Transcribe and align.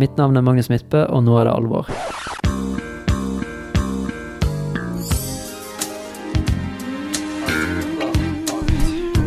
Mitt 0.00 0.16
navn 0.20 0.36
er 0.36 0.44
Magnus 0.46 0.70
Midtbø, 0.72 1.02
og 1.16 1.24
nå 1.26 1.36
er 1.40 1.48
det 1.50 1.54
alvor. 1.56 1.90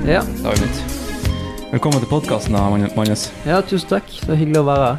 Ja, 0.07 0.21
Da 0.43 0.49
var 0.49 0.55
vi. 0.55 0.67
Velkommen 1.71 1.99
til 2.03 2.09
podkasten, 2.09 2.53
Magnus. 2.95 3.31
ja, 3.47 3.61
tusen 3.65 3.89
takk. 3.89 4.09
Det 4.25 4.29
er 4.35 4.39
hyggelig 4.41 4.59
å 4.61 4.65
være 4.67 4.87
her. 4.89 4.97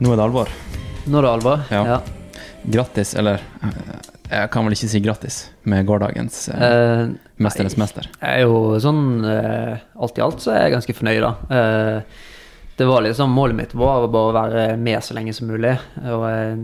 Nå 0.00 0.12
er 0.12 0.20
det 0.20 0.24
alvor. 0.26 0.52
Nå 1.10 1.18
er 1.18 1.26
det 1.26 1.30
alvor. 1.32 1.62
Ja. 1.72 2.00
Grattis, 2.70 3.14
eller 3.18 3.40
eh, 3.64 3.78
jeg 4.30 4.50
kan 4.52 4.66
vel 4.66 4.76
ikke 4.76 4.90
si 4.92 5.00
grattis 5.02 5.38
med 5.64 5.86
gårsdagens 5.88 6.42
eh, 6.52 6.60
Eh, 6.66 7.06
Mesternes 7.40 7.78
mester. 7.80 8.06
Jeg 8.20 8.42
er 8.42 8.44
jo 8.44 8.76
sånn 8.84 9.24
eh, 9.24 9.80
Alt 9.96 10.20
i 10.20 10.22
alt 10.22 10.44
så 10.44 10.52
er 10.52 10.66
jeg 10.66 10.74
ganske 10.76 10.96
fornøyd, 10.98 11.24
da. 11.24 11.32
Eh, 11.56 12.20
det 12.80 12.86
var 12.88 13.02
liksom 13.04 13.34
Målet 13.36 13.58
mitt 13.58 13.74
var 13.76 14.06
å 14.06 14.08
bare 14.08 14.32
være 14.32 14.76
med 14.80 15.04
så 15.04 15.12
lenge 15.16 15.34
som 15.36 15.50
mulig. 15.50 15.74
Og 16.00 16.24
jeg 16.24 16.54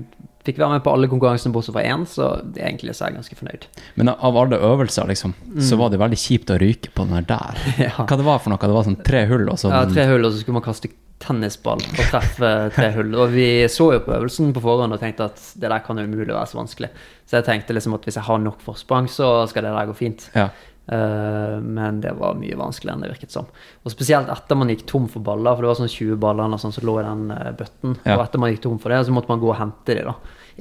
fikk 0.47 0.61
være 0.63 0.77
med 0.79 0.85
på 0.87 0.93
alle 0.95 1.11
konkurransene 1.11 1.53
bortsett 1.53 1.75
fra 1.77 1.85
én, 1.85 2.07
så 2.09 2.29
egentlig 2.55 2.95
så 2.97 3.05
er 3.05 3.13
jeg 3.13 3.19
ganske 3.19 3.39
fornøyd. 3.41 3.67
Men 4.01 4.13
av 4.15 4.39
alle 4.41 4.61
øvelser, 4.65 5.11
liksom, 5.11 5.35
så 5.61 5.77
var 5.81 5.91
det 5.93 6.01
veldig 6.01 6.19
kjipt 6.23 6.53
å 6.55 6.61
ryke 6.63 6.93
på 6.97 7.05
den 7.11 7.27
der. 7.29 7.59
ja. 7.89 7.97
Hva 7.99 8.17
det 8.17 8.27
var 8.27 8.41
for 8.41 8.55
noe? 8.55 8.63
Det 8.63 8.77
var 8.79 8.87
sånn 8.87 9.03
tre 9.05 9.27
hull, 9.29 9.45
og 9.53 9.59
så 9.61 9.73
ja, 9.75 9.83
tre 9.91 10.07
hull, 10.09 10.25
og 10.25 10.33
så 10.33 10.41
skulle 10.41 10.57
man 10.57 10.65
kaste 10.65 10.93
tennisball 11.23 11.81
og 11.81 12.01
treffe 12.13 12.53
tre 12.77 12.93
hull. 12.97 13.13
Og 13.19 13.35
vi 13.35 13.49
så 13.73 13.91
jo 13.97 14.01
på 14.07 14.15
øvelsen 14.17 14.55
på 14.57 14.63
forhånd 14.65 14.97
og 14.97 15.03
tenkte 15.03 15.29
at 15.29 15.43
det 15.57 15.69
der 15.73 15.85
kan 15.85 16.01
umulig 16.01 16.31
være 16.31 16.47
så 16.49 16.61
vanskelig. 16.61 16.93
Så 17.27 17.41
jeg 17.41 17.49
tenkte 17.51 17.77
liksom 17.77 17.97
at 17.99 18.07
hvis 18.07 18.19
jeg 18.21 18.29
har 18.29 18.41
nok 18.41 18.65
forsprang, 18.65 19.11
så 19.13 19.35
skal 19.51 19.67
det 19.67 19.75
der 19.77 19.91
gå 19.91 19.99
fint. 19.99 20.31
Ja. 20.37 20.49
Eh, 20.89 21.61
men 21.61 22.01
det 22.01 22.13
var 22.13 22.37
mye 22.39 22.57
vanskeligere 22.59 22.97
enn 22.97 23.05
det 23.05 23.11
virket 23.15 23.35
som. 23.35 23.49
Og 23.83 23.93
spesielt 23.93 24.31
etter 24.31 24.59
man 24.59 24.71
gikk 24.71 24.85
tom 24.87 25.09
for 25.11 25.25
baller, 25.27 25.57
for 25.57 25.67
det 25.67 25.73
var 25.73 25.81
sånn 25.81 25.91
20 25.91 26.21
baller 26.23 26.47
eller 26.47 26.63
sånn 26.63 26.75
som 26.77 26.87
lå 26.87 26.97
i 27.01 27.07
den 27.07 27.27
eh, 27.35 27.53
bøtten. 27.59 27.99
Ja. 28.05 28.17
Og 28.17 28.25
etter 28.27 28.43
man 28.43 28.53
gikk 28.53 28.63
tom 28.69 28.79
for 28.83 28.95
det, 28.95 29.03
så 29.07 29.17
måtte 29.17 29.33
man 29.33 29.43
gå 29.43 29.51
og 29.51 29.59
hente 29.59 29.99
de 29.99 30.07
da, 30.07 30.17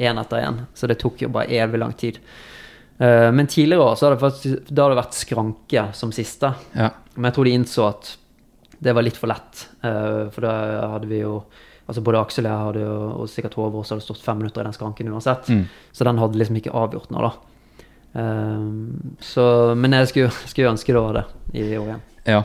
én 0.09 0.21
etter 0.21 0.47
én. 0.47 0.59
Så 0.73 0.89
det 0.89 0.99
tok 1.03 1.25
jo 1.25 1.31
bare 1.35 1.61
evig 1.61 1.81
lang 1.81 1.93
tid. 1.99 2.19
Eh, 2.97 3.29
men 3.35 3.51
tidligere 3.51 3.91
år 3.91 3.99
så 3.99 4.07
har 4.07 4.15
det 4.15 4.23
faktisk 4.23 4.73
har 4.73 4.93
det 4.93 5.01
vært 5.03 5.19
skranke 5.19 5.87
som 5.97 6.13
siste. 6.15 6.53
ja. 6.73 6.93
Men 7.15 7.29
jeg 7.29 7.37
tror 7.37 7.47
de 7.47 7.55
innså 7.55 7.83
at 7.87 8.15
det 8.83 8.91
var 8.91 9.05
litt 9.05 9.15
for 9.15 9.31
lett. 9.31 9.61
for 9.79 10.43
da 10.43 10.51
hadde 10.91 11.07
vi 11.07 11.21
jo 11.21 11.37
Altså 11.85 12.01
både 12.01 12.17
Aksel 12.17 12.47
og 12.47 12.49
jeg 12.49 12.65
hadde 12.65 12.81
jo, 12.81 12.93
og 13.21 13.27
sikkert 13.29 13.55
Håvard 13.59 13.83
også 13.83 13.93
hadde 13.93 14.03
stått 14.07 14.23
fem 14.25 14.39
minutter 14.41 14.63
i 14.63 14.65
den 14.65 14.73
skranken 14.73 15.11
uansett. 15.13 15.51
Mm. 15.53 15.67
Så 15.93 16.07
den 16.07 16.17
hadde 16.17 16.39
liksom 16.41 16.57
ikke 16.57 16.73
avgjort 16.73 17.11
noe, 17.13 17.29
da. 17.29 17.54
Ehm, 18.15 19.15
så, 19.19 19.75
men 19.75 19.91
jeg 19.91 20.07
skulle, 20.11 20.31
skulle 20.51 20.71
ønske 20.71 20.93
det 20.95 21.01
var 21.03 21.19
det 21.19 21.25
i 21.53 21.65
år 21.77 21.89
igjen. 21.89 22.05
ja. 22.25 22.43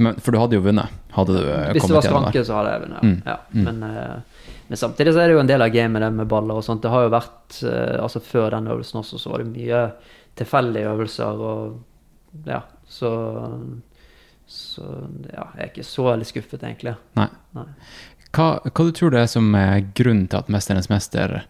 Men, 0.00 0.16
for 0.16 0.32
du 0.32 0.38
hadde 0.40 0.56
jo 0.56 0.62
vunnet, 0.64 0.88
hadde 1.12 1.34
du 1.36 1.42
eh, 1.44 1.72
Hvis 1.76 1.84
det 1.84 1.92
var 1.92 2.04
skranke, 2.06 2.40
så 2.48 2.54
hadde 2.56 2.70
jeg 2.72 2.80
vunnet. 2.86 3.02
Mm, 3.04 3.18
Ja. 3.28 3.34
mm. 3.52 3.66
Men, 3.66 3.82
uh, 3.84 4.46
men 4.70 4.78
samtidig 4.80 5.12
så 5.12 5.20
er 5.20 5.28
det 5.28 5.34
jo 5.34 5.42
en 5.42 5.50
del 5.50 5.60
av 5.60 5.68
gamet, 5.74 6.00
det 6.00 6.08
med 6.16 6.30
baller 6.30 6.56
og 6.56 6.64
sånt. 6.64 6.80
Det 6.80 6.88
har 6.88 7.04
jo 7.04 7.10
vært 7.12 7.58
uh, 7.68 7.98
Altså 8.00 8.22
før 8.24 8.48
den 8.54 8.70
øvelsen 8.72 9.02
også, 9.02 9.20
så 9.20 9.32
var 9.34 9.42
det 9.44 9.50
mye 9.52 9.82
tilfeldige 10.40 10.88
øvelser 10.94 11.44
og 11.50 12.46
Ja, 12.48 12.62
så 12.88 13.10
Så 14.48 14.86
ja, 15.28 15.44
jeg 15.58 15.66
er 15.66 15.68
ikke 15.68 15.84
så 15.86 16.08
veldig 16.08 16.26
skuffet, 16.32 16.64
egentlig. 16.64 16.96
Nei. 17.20 17.28
Nei. 17.54 17.66
Hva, 18.32 18.48
hva 18.64 18.86
du 18.88 18.92
tror 18.96 19.12
det 19.12 19.20
er 19.20 19.30
som 19.30 19.52
er 19.58 19.84
grunnen 19.94 20.26
til 20.32 20.40
at 20.40 20.48
Mesternes 20.48 20.88
mester 20.90 21.42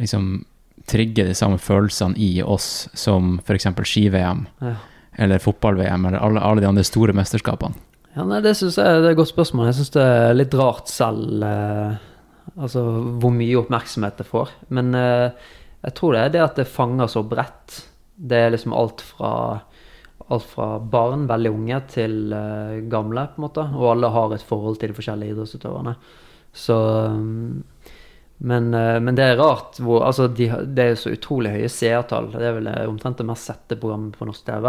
liksom 0.00 0.44
trigger 0.86 1.26
de 1.28 1.34
samme 1.34 1.58
følelsene 1.58 2.16
i 2.18 2.42
oss 2.42 2.88
som 2.94 3.38
f.eks. 3.44 3.66
ski-VM 3.82 4.46
Ja. 4.62 4.74
eller 5.18 5.38
fotball-VM 5.42 6.06
eller 6.06 6.18
alle, 6.22 6.40
alle 6.40 6.60
de 6.62 6.68
andre 6.70 6.84
store 6.84 7.12
mesterskapene? 7.16 7.74
Ja, 8.16 8.24
nei, 8.24 8.40
Det 8.40 8.54
syns 8.56 8.78
jeg 8.80 9.02
det 9.02 9.10
er 9.10 9.12
et 9.12 9.18
godt 9.18 9.34
spørsmål. 9.34 9.66
Jeg 9.68 9.76
syns 9.80 9.92
det 9.92 10.02
er 10.02 10.36
litt 10.38 10.54
rart 10.56 10.88
selv 10.88 11.42
eh, 11.44 11.96
altså 12.56 12.84
hvor 13.20 13.34
mye 13.34 13.58
oppmerksomhet 13.60 14.16
det 14.22 14.26
får. 14.28 14.54
Men 14.72 14.94
eh, 14.96 15.30
jeg 15.84 15.94
tror 15.98 16.14
det 16.16 16.22
er 16.22 16.32
det 16.32 16.44
at 16.44 16.56
det 16.62 16.68
fanger 16.70 17.10
så 17.12 17.22
bredt. 17.28 17.82
Det 18.16 18.38
er 18.46 18.54
liksom 18.54 18.72
alt 18.72 19.02
fra, 19.04 19.32
alt 20.32 20.46
fra 20.48 20.68
barn, 20.80 21.26
veldig 21.28 21.52
unge, 21.52 21.80
til 21.92 22.32
eh, 22.32 22.78
gamle, 22.88 23.26
på 23.34 23.42
en 23.42 23.46
måte. 23.48 23.66
Og 23.76 23.90
alle 23.92 24.12
har 24.14 24.32
et 24.32 24.46
forhold 24.48 24.80
til 24.80 24.94
de 24.94 24.96
forskjellige 24.96 25.36
idrettsutøverne. 25.36 25.96
Så 26.56 26.76
mm, 27.12 27.62
men, 28.38 28.74
eh, 28.74 29.00
men 29.00 29.14
det 29.16 29.24
er 29.24 29.36
rart 29.40 29.78
hvor 29.80 30.02
Altså, 30.04 30.26
de, 30.28 30.50
det 30.66 30.82
er 30.84 30.90
jo 30.94 30.98
så 31.00 31.12
utrolig 31.16 31.54
høye 31.54 31.68
seertall. 31.72 32.30
Det 32.34 32.44
er 32.44 32.56
vel 32.58 32.66
eh, 32.68 32.82
omtrent 32.88 33.16
det 33.18 33.26
mest 33.28 33.48
sette 33.48 33.78
programmet 33.80 34.16
på 34.18 34.26
norsk 34.28 34.44
TV. 34.44 34.68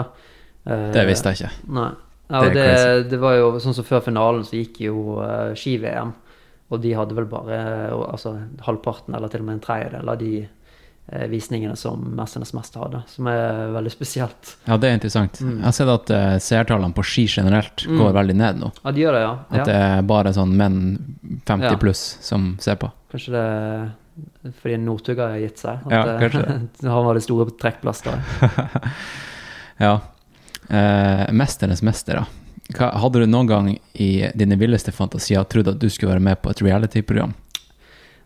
Eh, 0.65 0.91
Det 0.95 1.07
visste 1.09 1.33
jeg 1.33 1.41
ikke. 1.41 1.71
Nei. 1.79 1.89
Ja, 2.29 2.41
Det 2.43 2.53
det, 2.55 3.09
det 3.11 3.17
var 3.23 3.35
jo 3.37 3.49
sånn 3.63 3.73
som 3.75 3.85
før 3.87 4.01
finalen 4.03 4.43
så 4.43 4.57
gikk 4.59 4.81
jo 4.83 5.19
uh, 5.23 5.53
ski-VM, 5.55 6.09
og 6.67 6.81
de 6.83 6.91
hadde 6.91 7.15
vel 7.15 7.27
bare 7.31 7.59
uh, 7.93 8.01
altså, 8.11 8.33
halvparten 8.65 9.15
eller 9.15 9.31
til 9.31 9.45
og 9.45 9.47
med 9.47 9.55
en 9.55 9.61
tredjedel 9.63 10.11
av 10.11 10.17
de 10.19 10.31
uh, 10.43 11.23
visningene 11.31 11.77
som 11.79 12.03
Mesternes 12.19 12.51
mester 12.51 12.83
hadde, 12.83 12.99
som 13.07 13.29
er 13.31 13.71
veldig 13.77 13.93
spesielt. 13.95 14.57
Ja, 14.67 14.75
det 14.75 14.89
er 14.89 14.97
interessant. 14.99 15.39
Mm. 15.39 15.53
Jeg 15.61 15.65
har 15.69 15.77
sett 15.79 15.93
at 15.93 16.11
uh, 16.11 16.35
seertallene 16.49 16.91
på 16.99 17.07
ski 17.07 17.27
generelt 17.31 17.87
Mm. 17.87 18.01
går 18.03 18.11
veldig 18.19 18.35
ned 18.43 18.59
nå. 18.59 18.73
Ja, 18.83 18.91
de 18.91 19.05
gjør 19.05 19.15
det, 19.15 19.23
ja. 19.23 19.31
At 19.47 19.57
ja. 19.61 19.65
det 19.71 19.77
er 19.87 20.01
bare 20.11 20.35
sånn 20.35 20.51
menn 20.59 20.81
50 21.47 21.63
Ja. 21.63 21.77
pluss 21.79 22.03
som 22.27 22.57
ser 22.59 22.75
på. 22.75 22.91
Kanskje 23.11 23.33
det 23.33 23.45
er 23.45 23.87
fordi 24.57 24.77
Northug 24.81 25.19
har 25.21 25.37
gitt 25.37 25.61
seg. 25.61 25.85
Ja, 25.91 26.01
eh, 26.15 26.19
kanskje 26.25 26.89
han 26.95 27.05
var 27.05 27.17
det 27.17 27.25
store 27.27 27.53
trekkplasteret. 27.61 28.21
Ja. 29.77 29.99
Eh, 30.73 31.27
mesternes 31.37 31.83
mester, 31.85 32.17
da. 32.17 32.23
Hva, 32.73 32.87
hadde 32.97 33.19
du 33.21 33.27
noen 33.29 33.47
gang 33.47 33.67
i 33.93 34.07
dine 34.33 34.57
villeste 34.57 34.89
fantasier 34.89 35.45
trodd 35.45 35.69
at 35.69 35.77
du 35.77 35.85
skulle 35.93 36.15
være 36.15 36.23
med 36.25 36.41
på 36.41 36.49
et 36.49 36.63
reality-program? 36.65 37.35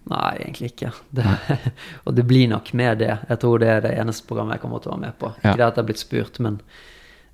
Nei, 0.09 0.29
egentlig 0.39 0.71
ikke. 0.71 0.93
Det, 1.11 1.27
og 2.05 2.15
det 2.15 2.25
blir 2.29 2.47
nok 2.49 2.71
med 2.73 3.03
det. 3.03 3.11
Jeg 3.29 3.41
tror 3.43 3.61
det 3.61 3.69
er 3.69 3.83
det 3.83 3.91
eneste 3.99 4.25
programmet 4.29 4.57
jeg 4.57 4.63
kommer 4.63 4.81
til 4.81 4.93
å 4.93 4.95
være 4.95 5.05
med 5.09 5.19
på. 5.19 5.33
Ja. 5.35 5.43
Ikke 5.43 5.57
det 5.59 5.67
at 5.67 5.75
jeg 5.75 5.81
har 5.83 5.89
blitt 5.91 6.05
spurt, 6.05 6.41
men 6.47 6.61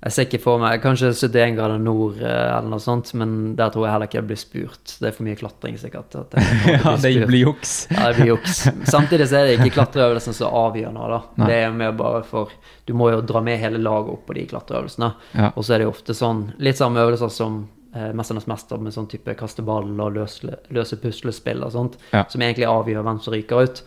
jeg 0.04 0.12
ser 0.14 0.26
ikke 0.28 0.38
for 0.40 0.60
meg 0.62 0.78
Kanskje 0.82 1.08
71 1.10 1.56
grader 1.56 1.80
nord 1.82 2.20
eh, 2.22 2.28
eller 2.56 2.68
noe 2.70 2.78
sånt, 2.82 3.10
men 3.18 3.56
der 3.58 3.72
tror 3.74 3.86
jeg 3.86 3.92
heller 3.96 4.06
ikke 4.06 4.18
jeg 4.20 4.26
blir 4.28 4.38
spurt. 4.38 4.92
Det 5.00 5.08
er 5.08 5.16
for 5.16 5.26
mye 5.26 5.38
klatring, 5.40 5.78
sikkert. 5.80 6.14
Ja, 6.68 6.92
det 7.02 7.12
blir 7.26 7.40
juks. 7.48 7.72
Ja, 7.90 8.04
det 8.12 8.20
blir 8.20 8.30
juks. 8.36 8.60
Samtidig 8.92 9.26
så 9.30 9.40
er 9.40 9.48
det 9.48 9.56
ikke 9.58 9.74
klatreøvelsen 9.80 10.36
som 10.38 10.54
avgjør 10.54 10.92
noe, 10.94 11.08
da. 11.16 11.18
Nei. 11.42 11.48
Det 11.50 11.56
er 11.64 11.74
mer 11.80 11.96
bare 11.98 12.22
for 12.28 12.52
Du 12.86 12.94
må 12.94 13.10
jo 13.10 13.20
dra 13.26 13.42
med 13.42 13.58
hele 13.58 13.80
laget 13.82 14.14
opp 14.14 14.22
på 14.30 14.38
de 14.38 14.46
klatreøvelsene. 14.54 15.10
Ja. 15.34 15.50
Og 15.58 15.66
så 15.66 15.74
er 15.74 15.82
det 15.82 15.88
jo 15.90 15.94
ofte 15.96 16.14
sånn 16.14 16.44
litt 16.62 16.78
samme 16.78 17.02
øvelser 17.02 17.34
som 17.34 17.58
eh, 17.94 18.12
Mesternes 18.14 18.46
mester 18.48 18.78
med 18.78 18.94
sånn 18.94 19.10
type 19.10 19.34
kaste 19.34 19.66
ball 19.66 19.90
og 19.98 20.14
løse, 20.14 20.54
løse 20.70 20.96
puslespill 21.02 21.64
og 21.66 21.74
sånt, 21.74 21.98
Ja. 22.14 22.22
som 22.30 22.40
egentlig 22.46 22.70
avgjør 22.70 23.02
hvem 23.02 23.18
som 23.24 23.34
ryker 23.34 23.66
ut. 23.66 23.82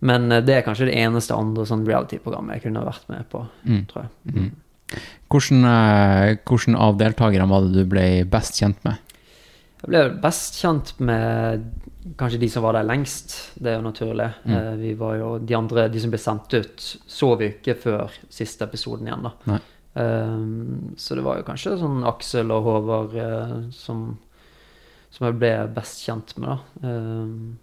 Men 0.00 0.32
eh, 0.32 0.42
det 0.42 0.58
er 0.58 0.66
kanskje 0.66 0.90
det 0.90 0.98
eneste 0.98 1.34
andre 1.38 1.62
sånn 1.66 1.86
reality-programmet 1.86 2.58
jeg 2.58 2.66
kunne 2.68 2.84
vært 2.90 3.06
med 3.14 3.30
på, 3.30 3.46
Mm. 3.64 3.84
tror 3.90 4.02
jeg. 4.08 4.34
Mm. 4.34 4.50
Hvordan, 5.28 5.64
eh, 5.68 6.38
hvordan 6.48 6.78
av 6.80 6.96
deltakerne 7.00 7.48
var 7.50 7.66
det 7.66 7.76
du 7.76 7.90
ble 7.90 8.06
best 8.30 8.60
kjent 8.60 8.80
med? 8.86 8.96
Jeg 9.78 9.90
ble 9.92 10.04
best 10.22 10.58
kjent 10.58 10.94
med 10.98 11.66
kanskje 12.18 12.40
de 12.40 12.48
som 12.50 12.64
var 12.64 12.78
der 12.78 12.86
lengst, 12.88 13.34
det 13.60 13.72
er 13.72 13.78
jo 13.78 13.86
naturlig. 13.86 14.30
Mm. 14.44 14.54
Eh, 14.56 14.74
vi 14.80 14.94
var 14.98 15.18
jo, 15.18 15.32
De 15.38 15.56
andre, 15.56 15.88
de 15.92 16.00
som 16.00 16.12
ble 16.12 16.20
sendt 16.22 16.54
ut, 16.54 16.86
så 17.06 17.34
vi 17.38 17.52
ikke 17.52 17.76
før 17.78 18.16
siste 18.32 18.64
episoden 18.64 19.10
igjen, 19.10 19.28
da. 19.28 19.34
Nei. 19.52 19.60
Um, 19.98 20.94
så 21.00 21.16
det 21.18 21.24
var 21.26 21.40
jo 21.40 21.46
kanskje 21.48 21.78
sånn 21.80 22.04
Aksel 22.06 22.52
og 22.54 22.66
Håvard 22.68 23.14
uh, 23.18 23.54
som, 23.74 24.12
som 25.10 25.26
jeg 25.26 25.38
ble 25.40 25.50
best 25.74 26.04
kjent 26.04 26.36
med, 26.38 26.52
da. 26.52 26.86
Um, 26.86 27.56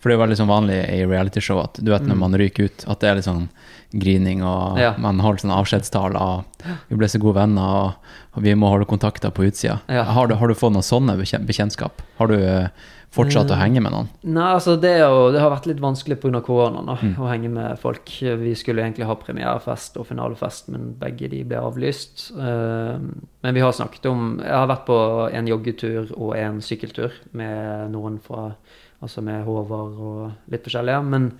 For 0.00 0.08
det 0.08 0.14
er 0.14 0.18
jo 0.18 0.24
veldig 0.26 0.38
sånn 0.40 0.48
vanlig 0.48 0.78
i 0.96 1.04
realityshow 1.04 1.62
at 1.62 1.74
du 1.84 1.90
vet 1.92 2.02
når 2.02 2.14
Mm. 2.16 2.18
man 2.18 2.32
ryker 2.40 2.64
ut, 2.64 2.84
at 2.88 3.00
det 3.00 3.08
er 3.10 3.14
litt 3.16 3.24
sånn 3.28 3.48
grining, 3.92 4.42
og 4.42 4.78
Ja. 4.78 4.94
man 4.98 5.18
holder 5.18 5.42
sånne 5.46 5.58
avskjedstaler, 5.60 6.16
og 6.20 6.44
vi 6.88 6.96
ble 6.96 7.06
så 7.06 7.18
gode 7.20 7.34
venner, 7.34 7.94
og, 8.36 8.42
vi 8.42 8.54
må 8.54 8.68
holde 8.70 8.86
kontakter 8.86 9.30
på 9.30 9.44
utsida. 9.50 9.80
Ja. 9.88 10.04
Har, 10.04 10.26
du, 10.28 10.34
har 10.36 10.48
du 10.48 10.54
fått 10.54 10.72
noen 10.72 10.82
sånne 10.86 11.18
bekjen- 11.18 11.44
bekjentskap? 11.46 12.00
Har 12.18 12.28
du 12.28 12.34
eh, 12.34 12.68
fortsatt 13.12 13.48
å 13.50 13.56
Eh, 13.56 13.58
henge 13.58 13.82
med 13.82 13.90
noen? 13.92 14.08
Nei, 14.22 14.54
altså 14.54 14.80
det, 14.80 15.00
jo, 15.00 15.32
det 15.32 15.40
har 15.40 15.50
vært 15.50 15.66
litt 15.66 15.80
vanskelig 15.80 16.20
pga. 16.20 16.40
koronaen 16.40 16.86
Mm. 16.96 17.16
å 17.18 17.28
henge 17.28 17.50
med 17.50 17.78
folk. 17.80 18.06
Vi 18.20 18.54
skulle 18.54 18.78
egentlig 18.82 19.04
ha 19.06 19.14
premierefest 19.16 19.96
og 19.98 20.06
finalefest, 20.06 20.68
men 20.68 20.94
begge 20.98 21.28
de 21.28 21.42
ble 21.42 21.56
avlyst. 21.58 22.30
Eh, 22.38 22.98
men 23.42 23.54
vi 23.54 23.60
har 23.60 23.72
snakket 23.72 24.06
om 24.06 24.38
Jeg 24.40 24.48
har 24.52 24.68
vært 24.68 24.86
på 24.86 25.34
en 25.34 25.46
joggetur 25.46 26.12
og 26.16 26.36
en 26.36 26.60
sykkeltur 26.60 27.10
med 27.34 27.90
noen 27.90 28.20
fra 28.22 28.54
Altså 29.02 29.22
med 29.24 29.44
Håvard 29.46 30.00
og 30.00 30.50
litt 30.52 30.64
forskjellige. 30.66 31.04
Men 31.08 31.30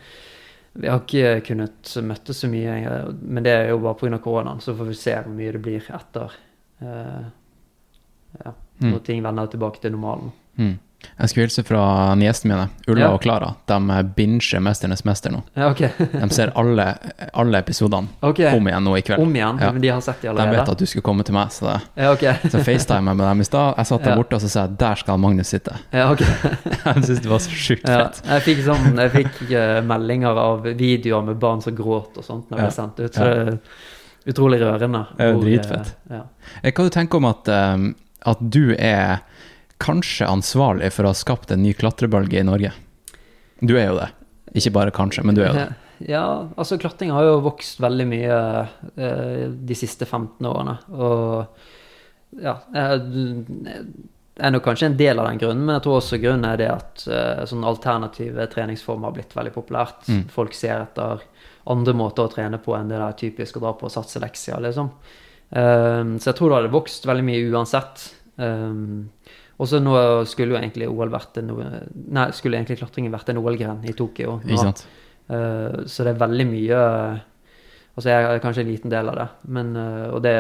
vi 0.81 0.89
har 0.89 1.01
ikke 1.03 1.41
kunnet 1.51 1.91
møttes 2.07 2.41
så 2.41 2.49
mye. 2.49 2.77
Men 3.21 3.45
det 3.45 3.53
er 3.53 3.69
jo 3.73 3.79
bare 3.85 3.99
pga. 4.01 4.19
koronaen, 4.19 4.61
så 4.61 4.75
får 4.77 4.89
vi 4.89 4.95
se 4.95 5.17
hvor 5.19 5.35
mye 5.35 5.53
det 5.53 5.63
blir 5.63 5.91
etter. 6.01 6.33
Uh, 6.81 7.25
ja, 8.45 8.53
Mm. 8.81 8.93
når 8.95 9.01
ting 9.05 9.19
vender 9.23 9.47
tilbake 9.53 9.81
til 9.83 9.93
normalen. 9.93 10.31
Mm. 10.57 10.79
Jeg 11.21 11.29
skulle 11.31 11.45
hilse 11.47 11.63
fra 11.65 12.15
niesene 12.17 12.51
mine, 12.55 12.69
Ulla 12.89 13.01
Ja. 13.01 13.09
og 13.13 13.21
Klara. 13.23 13.55
De 13.67 13.79
binger 14.17 14.61
'Mesternes 14.61 15.03
mester' 15.05 15.31
nå. 15.33 15.43
Ja, 15.57 15.71
okay. 15.71 15.89
De 15.99 16.29
ser 16.31 16.53
alle, 16.57 16.87
alle 17.35 17.59
episodene 17.59 18.09
okay. 18.23 18.55
om 18.57 18.67
igjen 18.69 18.85
nå 18.85 18.97
i 18.97 19.03
kveld. 19.03 19.21
Om 19.23 19.35
igjen? 19.37 19.59
Ja. 19.61 19.73
Men 19.73 19.81
de 19.83 19.89
har 19.89 20.01
sett 20.01 20.21
de 20.23 20.29
allerede? 20.29 20.51
De 20.51 20.57
vet 20.59 20.69
at 20.69 20.79
du 20.79 20.87
skulle 20.87 21.03
komme 21.03 21.25
til 21.25 21.35
meg, 21.35 21.49
så, 21.53 21.67
det, 21.67 21.81
Ja, 22.05 22.13
okay. 22.13 22.35
så 22.49 22.59
FaceTime 22.65 23.11
jeg 23.11 23.17
med 23.17 23.27
dem 23.27 23.41
i 23.41 23.45
stad. 23.45 23.75
Jeg 23.77 23.87
satt 23.87 24.05
der 24.05 24.17
borte 24.17 24.35
og 24.35 24.41
så 24.41 24.49
sa 24.49 24.61
jeg, 24.67 24.79
der 24.79 24.95
skal 24.95 25.19
Magnus 25.19 25.47
sitte. 25.49 25.77
Ja, 25.93 26.11
ok. 26.13 26.21
Jeg 26.85 27.05
syns 27.05 27.21
det 27.21 27.31
var 27.31 27.39
så 27.39 27.51
sjukt 27.51 27.87
fett. 27.87 28.23
jeg 28.27 28.43
fikk, 28.43 28.61
sånn, 28.65 28.97
jeg 28.99 29.11
fikk 29.13 29.41
uh, 29.53 29.81
meldinger 29.87 30.37
av 30.39 30.63
videoer 30.65 31.23
med 31.25 31.39
barn 31.39 31.61
som 31.63 31.75
gråt 31.77 32.17
og 32.17 32.25
sånt 32.25 32.51
når 32.51 32.59
Ja. 32.59 32.65
ble 32.65 32.71
sendt 32.73 33.01
ut. 33.01 33.15
Så 33.15 33.25
det 33.25 33.55
er 33.55 34.33
utrolig 34.33 34.61
rørende. 34.61 35.07
Det 35.17 35.27
er 35.27 35.33
jo 35.33 35.41
dritfett. 35.43 35.95
eh, 36.11 36.17
Ja. 36.17 36.23
Eh, 36.63 36.73
Hva 36.73 36.85
du 36.85 36.91
tenker 36.91 37.17
om 37.17 37.25
at, 37.25 37.49
um, 37.49 37.95
at 38.27 38.39
du 38.51 38.75
er 38.79 39.21
kanskje 39.81 40.29
ansvarlig 40.29 40.93
for 40.95 41.07
å 41.07 41.13
ha 41.13 41.19
skapt 41.19 41.53
en 41.55 41.63
ny 41.65 41.75
klatrebølge 41.77 42.41
i 42.41 42.47
Norge? 42.47 42.73
Du 43.61 43.75
er 43.77 43.91
jo 43.91 43.99
det. 43.99 44.11
Ikke 44.57 44.75
bare 44.75 44.95
kanskje, 44.95 45.25
men 45.27 45.37
du 45.37 45.45
er 45.45 45.53
jo 45.53 45.63
det. 45.63 45.71
Ja, 46.09 46.49
altså 46.57 46.79
klatring 46.81 47.11
har 47.13 47.27
jo 47.27 47.43
vokst 47.45 47.77
veldig 47.85 48.07
mye 48.09 48.37
eh, 48.97 49.43
de 49.53 49.77
siste 49.77 50.07
15 50.07 50.47
årene. 50.49 50.79
Og 50.97 52.41
ja, 52.41 52.55
jeg, 52.73 53.03
er 54.41 54.55
nok 54.55 54.65
kanskje 54.65 54.89
en 54.89 54.97
del 54.97 55.21
av 55.21 55.29
den 55.29 55.43
grunnen, 55.43 55.67
men 55.67 55.77
jeg 55.77 55.85
tror 55.85 55.99
også 55.99 56.21
grunnen 56.23 56.49
er 56.49 56.61
det 56.61 56.71
at 56.73 57.05
eh, 57.05 57.43
sånn 57.51 57.67
alternative 57.69 58.49
treningsformer 58.53 59.11
har 59.11 59.19
blitt 59.19 59.37
veldig 59.37 59.53
populært. 59.53 60.09
Mm. 60.09 60.23
Folk 60.33 60.57
ser 60.57 60.87
etter 60.87 61.27
andre 61.71 61.95
måter 61.97 62.25
å 62.25 62.33
trene 62.33 62.61
på 62.63 62.75
enn 62.77 62.89
det 62.89 63.01
der 63.01 63.19
typisk 63.21 63.59
å 63.59 63.65
dra 63.67 63.75
på 63.77 63.91
og 63.91 63.95
satse 63.95 64.23
lekser, 64.23 64.61
liksom. 64.65 64.89
Um, 65.51 66.15
så 66.23 66.31
jeg 66.31 66.39
tror 66.39 66.51
det 66.51 66.59
hadde 66.61 66.73
vokst 66.73 67.07
veldig 67.11 67.27
mye 67.27 67.49
uansett. 67.51 68.05
Um, 68.41 69.11
og 69.61 69.69
så 69.69 69.79
nå 69.83 69.93
skulle 70.29 70.55
jo 70.55 70.59
egentlig 70.61 70.89
OL 70.89 71.13
vært 71.13 71.37
en 71.43 71.51
Nei, 71.53 72.31
skulle 72.33 72.57
egentlig 72.57 72.79
klatringen 72.81 73.13
vært 73.13 73.29
en 73.33 73.41
OL-gren 73.43 73.85
i 73.85 73.93
Tokyo. 73.97 74.39
nå. 74.41 74.57
Sant? 74.57 74.87
Eh, 75.31 75.83
så 75.87 76.07
det 76.07 76.15
er 76.15 76.23
veldig 76.25 76.47
mye 76.49 76.79
Altså, 77.91 78.09
jeg 78.09 78.25
er 78.25 78.41
kanskje 78.41 78.63
en 78.65 78.71
liten 78.71 78.93
del 78.93 79.09
av 79.11 79.17
det, 79.19 79.25
men, 79.53 79.73
uh, 79.77 80.15
og 80.15 80.21
det, 80.25 80.37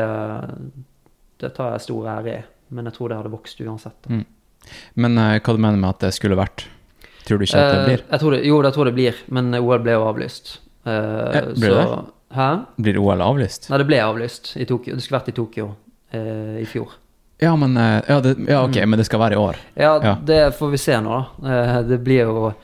det 1.42 1.50
tar 1.56 1.74
jeg 1.74 1.82
stor 1.84 2.06
ære 2.14 2.30
i. 2.32 2.38
Men 2.72 2.86
jeg 2.88 2.94
tror 2.96 3.10
det 3.10 3.18
hadde 3.18 3.32
vokst 3.34 3.60
uansett. 3.60 4.06
Mm. 4.08 4.22
Men 5.02 5.18
uh, 5.18 5.34
hva 5.34 5.56
du 5.56 5.60
mener 5.60 5.76
med 5.82 5.90
at 5.90 6.06
det 6.06 6.12
skulle 6.16 6.38
vært? 6.38 6.64
Tror 7.26 7.42
du 7.42 7.44
ikke 7.44 7.60
at 7.60 7.74
det 7.74 7.82
blir? 7.88 8.04
jeg 8.06 8.22
tror 8.22 8.36
det, 8.36 8.40
jo, 8.46 8.62
jeg 8.64 8.76
tror 8.78 8.88
det 8.88 8.94
blir, 8.96 9.20
men 9.34 9.50
OL 9.58 9.82
ble 9.84 9.98
jo 9.98 10.06
avlyst. 10.08 10.54
Eh, 10.88 11.50
blir 11.58 11.74
det 11.76 11.84
Hæ? 12.32 12.48
Blir 12.80 13.02
OL 13.02 13.26
avlyst? 13.26 13.68
Nei, 13.68 13.82
det 13.82 13.88
ble 13.90 14.00
avlyst 14.06 14.54
i 14.56 14.64
Tokyo. 14.70 14.96
Det 14.96 15.04
skulle 15.04 15.18
vært 15.18 15.32
i 15.34 15.36
Tokyo 15.36 15.68
i 16.14 16.64
fjor. 16.70 16.94
Ja, 17.40 17.54
men 17.56 17.76
eh, 17.76 18.02
ja, 18.08 18.20
det, 18.20 18.34
ja, 18.48 18.62
ok, 18.66 18.76
men 18.86 18.98
det 19.00 19.06
skal 19.08 19.20
være 19.20 19.32
i 19.38 19.40
år. 19.40 19.56
Ja, 19.74 19.94
Ja. 20.04 20.14
det 20.24 20.54
får 20.58 20.70
vi 20.70 20.78
se 20.78 20.98
nå, 21.00 21.10
da. 21.42 21.48
Eh, 21.48 21.82
Det 21.88 21.98
blir 22.04 22.26
jo 22.26 22.54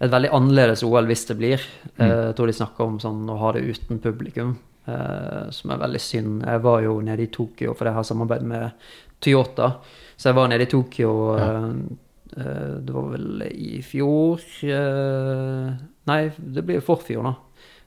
et 0.00 0.10
veldig 0.10 0.30
annerledes 0.32 0.82
OL 0.82 1.06
hvis 1.06 1.26
det 1.28 1.36
blir. 1.38 1.60
Eh, 1.98 2.06
Mm. 2.06 2.10
Jeg 2.10 2.36
tror 2.36 2.46
de 2.46 2.52
snakker 2.52 2.84
om 2.84 2.98
sånn 2.98 3.26
å 3.30 3.38
ha 3.38 3.52
det 3.52 3.62
uten 3.62 3.98
publikum, 4.00 4.56
som 5.50 5.70
er 5.70 5.78
veldig 5.78 6.00
synd. 6.00 6.42
Jeg 6.44 6.60
var 6.62 6.80
jo 6.82 7.00
nede 7.00 7.22
i 7.22 7.26
Tokyo, 7.32 7.74
for 7.74 7.84
jeg 7.86 7.94
har 7.94 8.02
samarbeid 8.04 8.42
med 8.42 8.72
Toyota. 9.20 9.76
Så 10.16 10.28
jeg 10.28 10.34
var 10.34 10.48
nede 10.48 10.62
i 10.62 10.66
Tokyo 10.66 11.38
Ja. 11.38 11.72
Det 12.36 12.90
var 12.92 13.10
vel 13.12 13.42
i 13.42 13.80
fjor 13.80 14.40
Nei, 16.06 16.32
det 16.36 16.64
blir 16.66 16.80
forfjor, 16.80 17.22
da. 17.22 17.34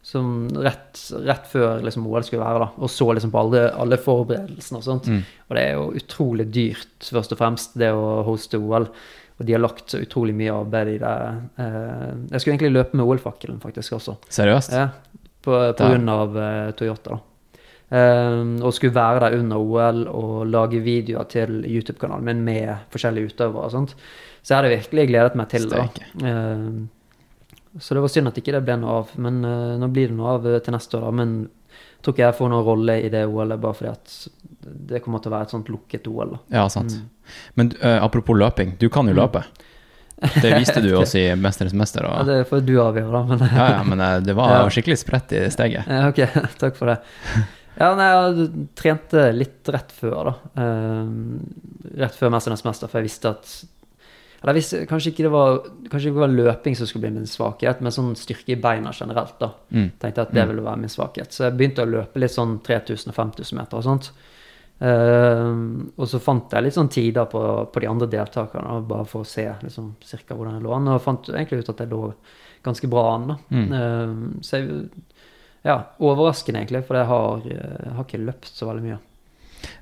Som 0.07 0.47
rett, 0.63 0.95
rett 1.27 1.47
før 1.51 1.81
liksom, 1.83 2.05
OL 2.07 2.23
skulle 2.23 2.45
være, 2.45 2.63
da. 2.63 2.67
Og 2.79 2.91
så 2.91 3.09
liksom 3.11 3.31
på 3.33 3.41
alle, 3.41 3.63
alle 3.75 3.97
forberedelsene 3.99 4.79
og 4.79 4.85
sånt. 4.85 5.09
Mm. 5.11 5.19
Og 5.49 5.57
det 5.57 5.63
er 5.65 5.73
jo 5.75 5.87
utrolig 5.99 6.45
dyrt, 6.55 6.95
først 7.03 7.35
og 7.35 7.41
fremst, 7.41 7.75
det 7.81 7.89
å 7.91 8.21
hoste 8.27 8.59
OL. 8.61 8.87
Og 9.37 9.45
de 9.45 9.53
har 9.53 9.61
lagt 9.61 9.91
så 9.91 9.99
utrolig 10.01 10.33
mye 10.37 10.55
arbeid 10.55 10.93
i 10.95 10.97
det. 11.03 11.13
Eh, 11.59 12.07
jeg 12.31 12.39
skulle 12.39 12.55
egentlig 12.55 12.73
løpe 12.73 12.97
med 12.97 13.03
OL-fakkelen, 13.03 13.59
faktisk, 13.61 13.97
også. 13.99 14.15
Seriøst? 14.31 14.77
Ja, 14.79 14.87
på, 15.43 15.59
på 15.75 15.91
grunn 15.91 16.09
av 16.15 16.39
eh, 16.39 16.71
Toyota, 16.79 17.17
da. 17.17 17.59
Eh, 17.87 18.41
og 18.63 18.73
skulle 18.75 18.95
være 18.95 19.25
der 19.25 19.39
under 19.41 19.63
OL 19.63 20.03
og 20.07 20.33
lage 20.47 20.81
videoer 20.83 21.27
til 21.31 21.61
YouTube-kanalen 21.67 22.31
min 22.31 22.47
med 22.47 22.91
forskjellige 22.95 23.33
utøvere 23.35 23.67
og 23.67 23.75
sånt. 23.75 23.97
Så 24.39 24.53
jeg 24.53 24.61
hadde 24.61 24.75
virkelig 24.77 25.11
gledet 25.11 25.39
meg 25.39 25.51
til 25.51 25.67
det. 25.67 25.87
Steike. 25.91 26.96
Så 27.79 27.93
det 27.97 28.01
var 28.03 28.11
synd 28.13 28.27
at 28.31 28.37
ikke 28.41 28.53
det 28.55 28.63
ble 28.65 28.75
noe 28.81 28.95
av. 29.01 29.11
Men 29.21 29.39
uh, 29.45 29.75
nå 29.81 29.87
blir 29.93 30.07
det 30.11 30.17
noe 30.17 30.35
av 30.37 30.47
eh, 30.47 30.59
til 30.65 30.73
neste 30.75 30.97
år, 30.97 31.05
da. 31.07 31.11
Men 31.11 31.35
jeg 31.47 32.01
tror 32.05 32.13
ikke 32.15 32.23
jeg 32.25 32.37
får 32.39 32.49
noen 32.53 32.65
rolle 32.65 32.95
i 33.03 33.09
det 33.13 33.23
OL-et, 33.27 33.59
bare 33.61 33.77
fordi 33.77 33.91
at 33.91 34.17
det 34.91 35.01
kommer 35.03 35.19
til 35.23 35.31
å 35.31 35.35
være 35.37 35.47
et 35.47 35.53
sånt 35.55 35.69
lukket 35.73 36.07
OL. 36.11 36.35
da. 36.35 36.39
Ja, 36.59 36.67
sant. 36.73 36.93
Mm. 36.97 37.33
Men 37.59 37.71
uh, 37.83 37.97
apropos 38.05 38.37
løping, 38.37 38.75
du 38.81 38.87
kan 38.89 39.07
jo 39.09 39.13
Mm. 39.17 39.21
løpe. 39.23 39.43
Det 40.41 40.49
viste 40.57 40.81
du 40.81 40.89
oss 41.01 41.13
i 41.15 41.27
'Mesterens 41.35 41.73
mester'. 41.77 42.03
Ja, 42.07 42.23
det 42.25 42.47
får 42.49 42.65
du 42.65 42.73
avgjøre, 42.81 43.11
da. 43.11 43.23
Men 43.29 43.39
ja, 43.53 43.67
ja, 43.77 43.83
men 43.83 44.23
det 44.25 44.33
var 44.35 44.49
Ja. 44.63 44.69
skikkelig 44.69 44.97
spredt 44.97 45.31
i 45.37 45.43
steget. 45.53 45.85
Ja, 45.87 46.07
ok, 46.09 46.23
takk 46.63 46.75
for 46.75 46.87
det. 46.89 46.97
Ja, 47.77 47.91
nei, 47.93 48.07
jeg 48.09 48.47
trente 48.73 49.27
litt 49.37 49.69
rett 49.69 49.91
før, 49.93 50.31
da. 50.31 50.33
Eh, 50.57 51.09
rett 52.01 52.15
før 52.17 52.31
Mesternes 52.33 52.63
mester, 52.65 52.89
for 52.89 52.97
jeg 52.97 53.05
visste 53.11 53.29
at 53.35 53.51
Eller 54.43 54.53
hvis, 54.53 54.69
kanskje 54.87 55.11
ikke 55.11 55.23
det 55.25 55.31
var 55.33 55.55
Kanskje 55.89 56.09
ikke 56.11 56.19
det 56.19 56.25
var 56.27 56.35
løping 56.37 56.75
som 56.77 56.85
skulle 56.87 57.07
bli 57.07 57.15
min 57.19 57.25
svakhet, 57.29 57.79
men 57.81 57.91
sånn 57.91 58.15
styrke 58.15 58.53
i 58.53 58.61
beina 58.61 58.91
generelt, 58.93 59.39
da. 59.39 59.51
Mm. 59.73 59.91
Tenkte 59.99 60.21
at 60.27 60.31
det 60.33 60.43
Mm. 60.43 60.49
ville 60.51 60.65
være 60.67 60.77
min 60.83 60.89
svakhet. 60.93 61.31
Så 61.33 61.43
jeg 61.47 61.57
begynte 61.57 61.83
å 61.85 61.89
løpe 61.89 62.19
litt 62.19 62.31
sånn 62.31 62.59
3000-5000 62.61 63.53
meter 63.57 63.77
og 63.77 63.83
sånt. 63.83 64.11
Uh, 64.77 65.89
og 65.97 66.05
så 66.09 66.19
fant 66.21 66.51
jeg 66.53 66.63
litt 66.67 66.75
sånn 66.75 66.89
tider 66.93 67.25
på, 67.31 67.39
på 67.73 67.81
de 67.81 67.87
andre 67.89 68.07
deltakerne, 68.11 68.75
bare 68.87 69.07
for 69.09 69.25
å 69.25 69.27
se 69.27 69.47
liksom, 69.63 69.95
cirka 70.05 70.35
hvordan 70.37 70.59
jeg 70.59 70.65
lå 70.67 70.75
an. 70.75 70.89
Og 70.93 71.01
fant 71.01 71.29
egentlig 71.33 71.63
ut 71.63 71.71
at 71.73 71.81
jeg 71.83 71.89
lå 71.89 72.01
ganske 72.67 72.89
bra 72.91 73.05
an. 73.15 73.35
Mm. 73.49 73.67
Uh, 73.73 74.41
så 74.45 74.59
jeg, 74.61 74.89
ja, 75.65 75.79
overraskende 75.99 76.61
egentlig, 76.61 76.83
for 76.87 76.99
jeg 76.99 77.09
har, 77.09 77.41
jeg 77.49 77.95
har 77.97 78.05
ikke 78.05 78.21
løpt 78.27 78.51
så 78.53 78.69
veldig 78.69 78.85
mye. 78.85 78.99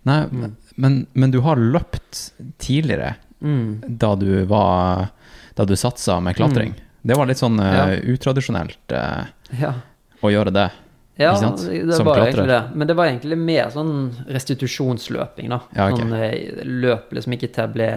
Nei, 0.07 0.21
Mm. 0.31 0.55
men, 0.77 0.93
men 1.13 1.31
du 1.33 1.41
har 1.43 1.59
løpt 1.59 2.29
tidligere, 2.63 3.15
Mm. 3.45 3.83
da 4.01 4.15
du 4.17 4.31
var 4.49 5.09
Da 5.55 5.63
du 5.65 5.75
satsa 5.79 6.17
med 6.19 6.35
klatring. 6.35 6.73
Det 7.05 7.15
var 7.15 7.27
litt 7.29 7.37
sånn 7.39 7.59
eh, 7.61 7.75
Ja. 7.77 7.85
utradisjonelt 8.15 8.91
uh, 8.91 9.25
Ja. 9.61 9.73
å 10.21 10.31
gjøre 10.33 10.51
det. 10.51 10.71
Ja, 11.17 11.31
det 11.39 11.93
Som 11.95 12.05
var 12.09 12.17
klatrer. 12.17 12.33
egentlig 12.33 12.47
det. 12.49 12.63
Men 12.75 12.87
det 12.89 12.95
var 12.97 13.05
egentlig 13.07 13.37
mer 13.39 13.69
sånn 13.71 13.93
restitusjonsløping, 14.27 15.47
da. 15.53 15.59
Ja, 15.77 15.85
okay. 15.93 16.01
Sånn 16.03 16.13
eh, 16.17 16.63
løp 16.65 17.13
liksom 17.15 17.33
ikke 17.37 17.51
til 17.53 17.63
jeg 17.63 17.73
ble 17.77 17.89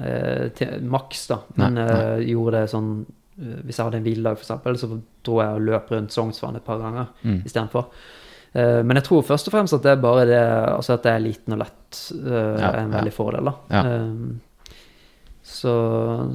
uh, 0.00 0.48
til 0.54 0.80
maks, 0.86 1.26
da. 1.32 1.40
Nei, 1.56 1.70
Men 1.70 1.78
Uh, 1.88 2.20
gjorde 2.22 2.52
det 2.60 2.70
sånn 2.70 2.92
Hvis 3.64 3.78
jeg 3.78 3.86
hadde 3.86 3.96
en 3.96 4.04
hviledag, 4.04 4.36
eksempel, 4.38 4.76
så 4.76 4.86
dro 5.24 5.40
jeg 5.40 5.54
og 5.56 5.62
løp 5.64 5.88
rundt 5.90 6.12
Sognsvann 6.12 6.56
et 6.56 6.64
par 6.64 6.78
ganger 6.78 7.06
Mm. 7.24 7.42
istedenfor. 7.46 7.86
Men 8.52 8.96
jeg 8.96 9.04
tror 9.04 9.22
først 9.24 9.46
og 9.48 9.52
fremst 9.54 9.72
at 9.72 9.82
det 9.82 9.92
er 9.92 9.96
bare 10.02 10.26
det 10.26 10.42
Altså 10.76 10.92
at 10.94 11.02
det 11.04 11.12
er 11.12 11.20
liten 11.20 11.52
og 11.54 11.58
lett, 11.60 12.00
er 12.20 12.78
en 12.82 12.90
veldig 12.92 13.12
fordel, 13.14 13.44
da. 13.44 13.54
Ja. 13.70 13.82
Så, 15.50 15.72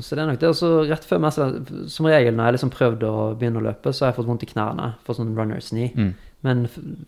så 0.03 0.17
det 0.17 0.23
er 0.23 0.29
nok 0.29 0.39
det. 0.41 0.51
Og 0.51 0.57
så 0.59 0.69
rett 0.89 1.07
før 1.07 1.21
mester, 1.23 1.57
Som 1.91 2.09
regel 2.09 2.35
når 2.35 2.49
jeg 2.49 2.57
liksom 2.57 2.73
prøvd 2.75 3.05
å 3.07 3.15
begynne 3.39 3.61
å 3.61 3.67
løpe, 3.69 3.93
så 3.93 4.05
har 4.05 4.11
jeg 4.11 4.19
fått 4.19 4.29
vondt 4.29 4.45
i 4.45 4.51
knærne. 4.51 4.91
Fått 5.07 5.21
sånn 5.21 5.35
runners 5.37 5.71
knee. 5.71 5.93
Mm. 5.95 6.13
Men 6.45 6.65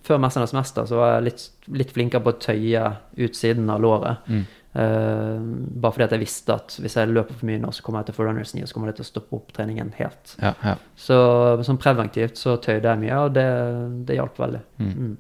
før 0.08 0.18
'Mesternes 0.18 0.56
mester' 0.56 0.88
så 0.90 0.98
var 0.98 1.12
jeg 1.14 1.26
litt, 1.28 1.44
litt 1.82 1.92
flinkere 1.94 2.24
på 2.26 2.34
å 2.34 2.40
tøye 2.42 2.86
utsiden 3.28 3.70
av 3.70 3.84
låret. 3.84 4.24
Mm. 4.32 4.48
Uh, 4.78 5.42
bare 5.82 5.94
fordi 5.94 6.06
at 6.06 6.12
jeg 6.14 6.22
visste 6.22 6.54
at 6.54 6.76
hvis 6.82 6.98
jeg 7.00 7.10
løper 7.10 7.38
for 7.38 7.50
mye 7.50 7.62
nå, 7.62 7.72
så 7.74 7.86
kommer 7.86 8.02
jeg 8.02 8.10
til 8.10 8.16
å 8.16 8.18
få 8.18 8.28
runners 8.28 8.52
knee, 8.54 8.66
og 8.66 8.70
så 8.70 8.78
kommer 8.78 8.92
det 8.92 8.98
til 9.00 9.06
å 9.06 9.10
stoppe 9.10 9.38
opp 9.38 9.54
treningen 9.56 9.94
helt. 9.98 10.36
Ja, 10.42 10.54
ja. 10.64 10.76
Så 10.98 11.18
sånn 11.66 11.80
preventivt 11.82 12.38
så 12.38 12.58
tøyde 12.62 12.92
jeg 12.92 13.02
mye, 13.06 13.22
og 13.26 13.34
det, 13.38 13.48
det 14.10 14.20
hjalp 14.20 14.38
veldig. 14.42 14.62
Mm. 14.82 15.16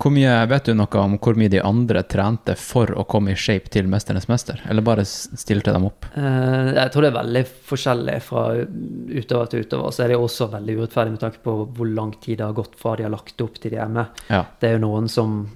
Hvor 0.00 0.12
mye, 0.14 0.32
Vet 0.50 0.68
du 0.68 0.74
noe 0.76 1.02
om 1.02 1.16
hvor 1.22 1.38
mye 1.38 1.52
de 1.52 1.62
andre 1.64 2.02
trente 2.08 2.56
for 2.60 2.92
å 2.92 3.06
komme 3.08 3.32
i 3.32 3.38
shape 3.38 3.70
til 3.72 3.88
'Mesternes 3.90 4.28
mester'? 4.28 4.62
Eller 4.68 4.82
bare 4.82 5.04
stilte 5.04 5.72
dem 5.72 5.86
opp? 5.88 6.06
Eh, 6.14 6.72
jeg 6.76 6.92
tror 6.92 7.02
det 7.02 7.12
er 7.12 7.20
veldig 7.20 7.44
forskjellig 7.70 8.16
fra 8.22 8.46
utøver 8.56 9.50
til 9.50 9.64
utøver. 9.66 9.92
Så 9.92 10.04
er 10.04 10.08
det 10.08 10.16
også 10.16 10.50
veldig 10.52 10.78
urettferdig 10.78 11.14
med 11.16 11.20
tanke 11.20 11.42
på 11.42 11.58
hvor 11.66 11.94
lang 11.94 12.12
tid 12.20 12.38
det 12.38 12.46
har 12.46 12.56
gått 12.56 12.76
fra 12.78 12.96
de 12.96 13.06
har 13.06 13.14
lagt 13.14 13.40
opp 13.40 13.60
til 13.60 13.70
de 13.70 13.76
er 13.76 13.88
med. 13.88 14.06
Ja. 14.28 14.44
Det 14.60 14.68
er 14.68 14.78
jo 14.78 14.86
noen 14.86 15.08
som 15.08 15.46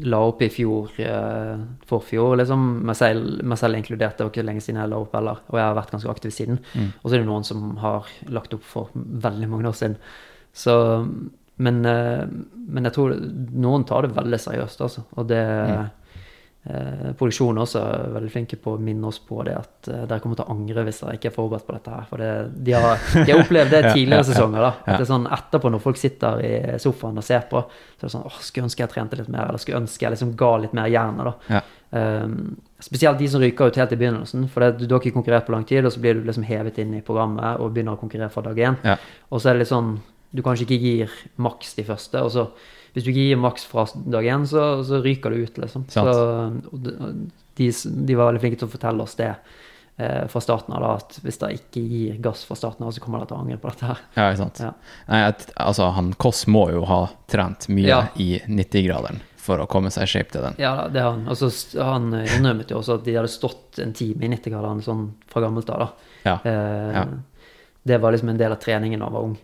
la 0.00 0.18
opp 0.26 0.42
i 0.42 0.48
fjor, 0.48 0.90
eh, 0.98 1.58
forfjor, 1.86 2.36
liksom, 2.40 2.62
meg 2.86 2.96
selv, 2.96 3.42
meg 3.44 3.58
selv 3.58 3.78
inkludert. 3.78 4.16
Det 4.16 4.26
var 4.26 4.32
ikke 4.32 4.46
lenge 4.46 4.62
siden 4.64 4.80
jeg 4.80 4.90
la 4.90 4.98
opp 4.98 5.14
heller, 5.14 5.42
og 5.48 5.58
jeg 5.58 5.66
har 5.66 5.76
vært 5.76 5.92
ganske 5.94 6.10
aktiv 6.10 6.34
siden. 6.34 6.58
Mm. 6.74 6.92
Og 7.02 7.04
så 7.04 7.14
er 7.14 7.22
det 7.22 7.28
noen 7.28 7.46
som 7.46 7.76
har 7.82 8.08
lagt 8.28 8.54
opp 8.56 8.64
for 8.66 8.90
veldig 8.94 9.48
mange 9.50 9.68
år 9.70 9.76
siden. 9.78 9.96
Så, 10.54 10.74
men, 11.56 11.84
eh, 11.86 12.24
men 12.68 12.84
jeg 12.88 12.92
tror 12.96 13.12
noen 13.54 13.84
tar 13.86 14.02
det 14.08 14.16
veldig 14.16 14.40
seriøst, 14.40 14.80
altså. 14.80 15.04
Og 15.16 15.28
det 15.30 15.44
Mm. 15.44 15.90
eh, 16.66 17.12
produksjonen 17.18 17.58
også 17.60 17.80
er 17.84 18.12
veldig 18.14 18.30
flinke 18.32 18.56
på 18.56 18.72
å 18.74 18.80
minne 18.80 19.04
oss 19.10 19.18
på 19.20 19.42
det 19.44 19.52
at 19.54 19.88
eh, 19.92 20.06
dere 20.08 20.18
kommer 20.20 20.38
til 20.38 20.46
å 20.46 20.54
angre 20.54 20.84
hvis 20.86 21.00
dere 21.02 21.18
ikke 21.18 21.28
er 21.28 21.34
forberedt 21.34 21.66
på 21.66 21.74
dette 21.76 21.90
her. 21.92 22.06
For 22.08 22.16
det, 22.22 22.30
de, 22.64 22.72
har, 22.72 22.96
de 23.12 23.26
har 23.32 23.42
opplevd 23.42 23.70
det 23.70 23.82
tidligere 23.94 24.24
sesonger. 24.24 24.60
da. 24.64 24.70
At 24.86 24.94
det 24.96 25.04
er 25.04 25.10
sånn 25.12 25.26
etterpå, 25.28 25.70
når 25.74 25.82
folk 25.84 26.00
sitter 26.00 26.40
i 26.40 26.78
sofaen 26.80 27.20
og 27.20 27.26
ser 27.26 27.44
på, 27.50 27.60
så 27.68 28.00
er 28.00 28.08
det 28.08 28.12
sånn 28.16 28.24
åh, 28.30 28.38
skulle 28.40 28.64
ønske 28.70 28.80
jeg 28.86 28.92
trente 28.94 29.18
litt 29.20 29.28
mer, 29.28 29.50
eller 29.50 29.60
skulle 29.60 29.82
ønske 29.84 30.06
jeg 30.06 30.14
liksom 30.16 30.32
ga 30.40 30.52
litt 30.64 30.72
mer 30.80 30.88
jernet, 30.88 31.24
da. 31.28 31.34
Ja. 31.58 31.60
Um, 31.94 32.56
spesielt 32.82 33.20
de 33.20 33.28
som 33.30 33.40
ryker 33.44 33.68
ut 33.70 33.76
helt 33.78 33.92
i 33.92 33.96
begynnelsen, 34.00 34.48
for 34.50 34.64
det, 34.64 34.88
du 34.88 34.94
har 34.96 35.04
ikke 35.04 35.14
konkurrert 35.14 35.44
på 35.46 35.52
lang 35.54 35.62
tid, 35.68 35.84
og 35.86 35.92
så 35.94 36.00
blir 36.02 36.16
du 36.18 36.24
liksom 36.26 36.42
hevet 36.48 36.80
inn 36.82 36.96
i 36.96 37.04
programmet 37.06 37.60
og 37.60 37.70
begynner 37.76 37.94
å 37.94 38.00
konkurrere 38.00 38.32
fra 38.34 38.42
dag 38.48 38.56
én. 38.58 38.80
Ja. 38.82 38.96
Og 39.30 39.38
så 39.44 39.50
er 39.52 39.54
det 39.54 39.66
litt 39.66 39.70
sånn 39.70 39.92
Du 40.34 40.42
kanskje 40.42 40.66
ikke 40.66 40.80
gir 40.82 41.12
maks 41.38 41.76
de 41.78 41.84
første, 41.86 42.22
og 42.26 42.32
så 42.34 42.48
hvis 42.94 43.02
du 43.06 43.10
ikke 43.10 43.26
gir 43.26 43.38
maks 43.42 43.64
fra 43.66 43.84
dag 44.06 44.26
én, 44.30 44.44
så, 44.46 44.64
så 44.86 45.00
ryker 45.02 45.30
du 45.34 45.44
ut, 45.46 45.56
liksom. 45.58 45.84
Så 45.90 46.02
de, 47.54 47.70
de, 48.06 48.14
var 48.14 48.28
veldig 48.30 48.42
flinke 48.42 48.58
til 48.60 48.68
å 48.68 48.70
fortelle 48.72 49.02
oss 49.02 49.16
det 49.18 49.30
eh, 49.32 50.24
fra 50.30 50.42
starten 50.42 50.74
av, 50.76 50.82
da, 50.84 50.92
at 51.02 51.18
hvis 51.24 51.40
dere 51.42 51.56
ikke 51.58 51.82
gir 51.82 52.20
gass 52.22 52.44
fra 52.46 52.56
starten 52.58 52.86
av, 52.86 52.92
så 52.94 53.02
kommer 53.02 53.22
dere 53.22 53.32
til 53.32 53.38
å 53.38 53.42
angre 53.42 53.58
på 53.62 53.70
dette 53.72 53.90
her. 53.90 54.02
Ja, 54.14 54.28
ikke 54.28 54.42
sant. 54.44 54.62
Ja. 54.62 54.72
Nei, 55.10 55.20
altså, 55.66 55.88
han 55.96 56.12
Koss 56.22 56.44
må 56.50 56.68
jo 56.74 56.84
ha 56.90 57.00
trent 57.30 57.66
mye 57.74 57.88
Ja. 57.90 58.00
i 58.14 58.28
90-graderen 58.46 59.22
for 59.44 59.60
å 59.60 59.66
komme 59.68 59.90
seg 59.92 60.06
i 60.06 60.12
shape 60.14 60.32
til 60.32 60.46
den. 60.46 60.54
Ja, 60.62 60.86
det 60.88 61.02
har 61.04 61.16
han. 61.18 61.26
Altså, 61.28 61.50
han 61.76 62.08
innrømmet 62.14 62.70
jo 62.72 62.78
også 62.78 63.00
at 63.00 63.04
de 63.04 63.18
hadde 63.18 63.28
stått 63.32 63.82
en 63.82 63.92
time 63.96 64.24
i 64.24 64.30
90-graderen 64.32 64.80
sånn 64.86 65.08
fra 65.30 65.42
gammelt 65.44 65.68
av, 65.74 65.82
da. 65.88 66.10
Ja. 66.30 66.38
Eh, 66.46 67.00
Ja. 67.00 67.06
Det 67.84 67.98
var 68.00 68.14
liksom 68.14 68.30
en 68.32 68.38
del 68.40 68.52
av 68.54 68.62
treningen 68.62 69.02
da 69.02 69.10
han 69.10 69.12
var 69.12 69.26
ung. 69.26 69.34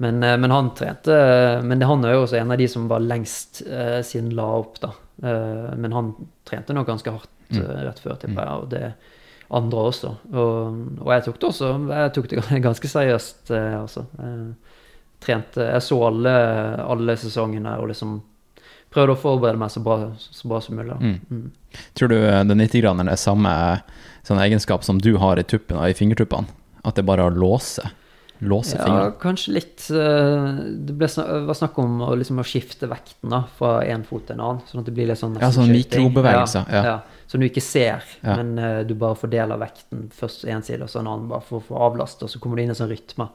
Men, 0.00 0.22
eh, 0.24 0.36
men 0.40 0.50
han 0.50 0.70
trente 0.78 1.12
Men 1.66 1.82
han 1.84 2.04
er 2.08 2.14
jo 2.16 2.22
også 2.24 2.38
en 2.40 2.52
av 2.54 2.58
de 2.60 2.66
som 2.72 2.86
var 2.88 3.02
lengst 3.04 3.60
eh, 3.66 3.98
siden 4.06 4.30
la 4.38 4.46
opp, 4.62 4.78
da. 4.80 4.94
Eh, 5.22 5.74
men 5.76 5.92
han 5.92 6.14
trente 6.48 6.72
nok 6.76 6.88
ganske 6.94 7.12
hardt 7.18 7.28
Mm. 7.50 7.64
eh, 7.64 7.78
rett 7.82 7.98
før, 7.98 8.14
tipper 8.22 8.44
jeg, 8.46 8.58
og 8.62 8.68
det 8.70 8.92
andre 9.50 9.80
også. 9.90 10.10
Og, 10.30 10.76
og 11.02 11.08
jeg 11.10 11.24
tok 11.24 11.38
det 11.42 11.48
også 11.48 11.70
jeg 11.88 12.12
tok 12.14 12.28
det 12.30 12.60
ganske 12.68 12.90
seriøst, 12.92 13.50
eh, 13.50 13.74
altså. 13.80 14.04
Jeg 14.20 14.52
trente 15.20 15.66
Jeg 15.66 15.82
så 15.82 15.98
alle, 16.06 16.34
alle 16.86 17.16
sesongene 17.18 17.72
og 17.82 17.88
liksom 17.90 18.20
prøvde 18.94 19.16
å 19.16 19.18
forberede 19.18 19.58
meg 19.58 19.70
så 19.74 19.82
bra, 19.82 19.96
så 20.16 20.48
bra 20.50 20.60
som 20.62 20.78
mulig. 20.78 20.94
Mm. 21.02 21.18
Mm. 21.30 21.50
Tror 21.98 22.08
du 22.14 22.16
eh, 22.20 22.38
den 22.46 22.62
90-graderen 22.62 23.10
er 23.10 23.18
samme 23.18 23.56
sånn 24.22 24.38
egenskap 24.46 24.86
som 24.86 25.02
du 25.02 25.16
har 25.18 25.38
i 25.42 25.42
tuppen 25.42 25.76
og 25.82 25.90
i 25.90 25.98
fingertuppene? 25.98 26.46
At 26.86 26.94
det 26.96 27.04
bare 27.10 27.26
er 27.26 27.34
å 27.34 27.42
låse? 27.42 27.82
Låse 28.40 28.76
Ja, 28.78 29.10
kanskje 29.20 29.52
litt 29.52 29.84
eh, 29.92 30.46
Det 30.80 30.94
ble 30.96 31.08
snak, 31.12 31.28
var 31.48 31.56
snakk 31.58 31.78
om 31.82 31.98
å, 32.06 32.10
liksom, 32.16 32.40
å 32.40 32.46
skifte 32.46 32.88
vekten 32.88 33.34
da, 33.34 33.42
fra 33.58 33.80
én 33.84 34.04
fot 34.08 34.24
til 34.28 34.38
en 34.38 34.44
annen. 34.46 34.62
Sånn 34.68 34.80
at 34.80 34.88
det 34.88 34.94
blir 34.96 35.10
litt 35.10 35.20
sånn 35.20 35.36
Ja, 35.40 35.50
sånn 35.52 35.72
mikrobevegelser, 35.74 36.72
Ja, 36.72 36.80
ja. 36.80 36.94
ja. 36.94 37.26
Som 37.30 37.44
du 37.44 37.46
ikke 37.50 37.64
ser, 37.64 38.06
Ja. 38.24 38.38
men 38.40 38.56
uh, 38.58 38.80
du 38.88 38.96
bare 38.98 39.18
fordeler 39.20 39.60
vekten 39.60 40.08
først 40.16 40.48
én 40.48 40.64
side 40.66 40.82
og 40.82 40.90
så 40.90 41.02
en 41.02 41.12
annen, 41.12 41.28
bare 41.30 41.44
for 41.46 41.60
å 41.60 41.66
få 41.68 41.84
avlast, 41.90 42.24
og 42.24 42.32
så 42.32 42.40
kommer 42.42 42.58
du 42.58 42.64
inn 42.64 42.72
i 42.72 42.78
sånn 42.78 42.90
rytme. 42.90 43.28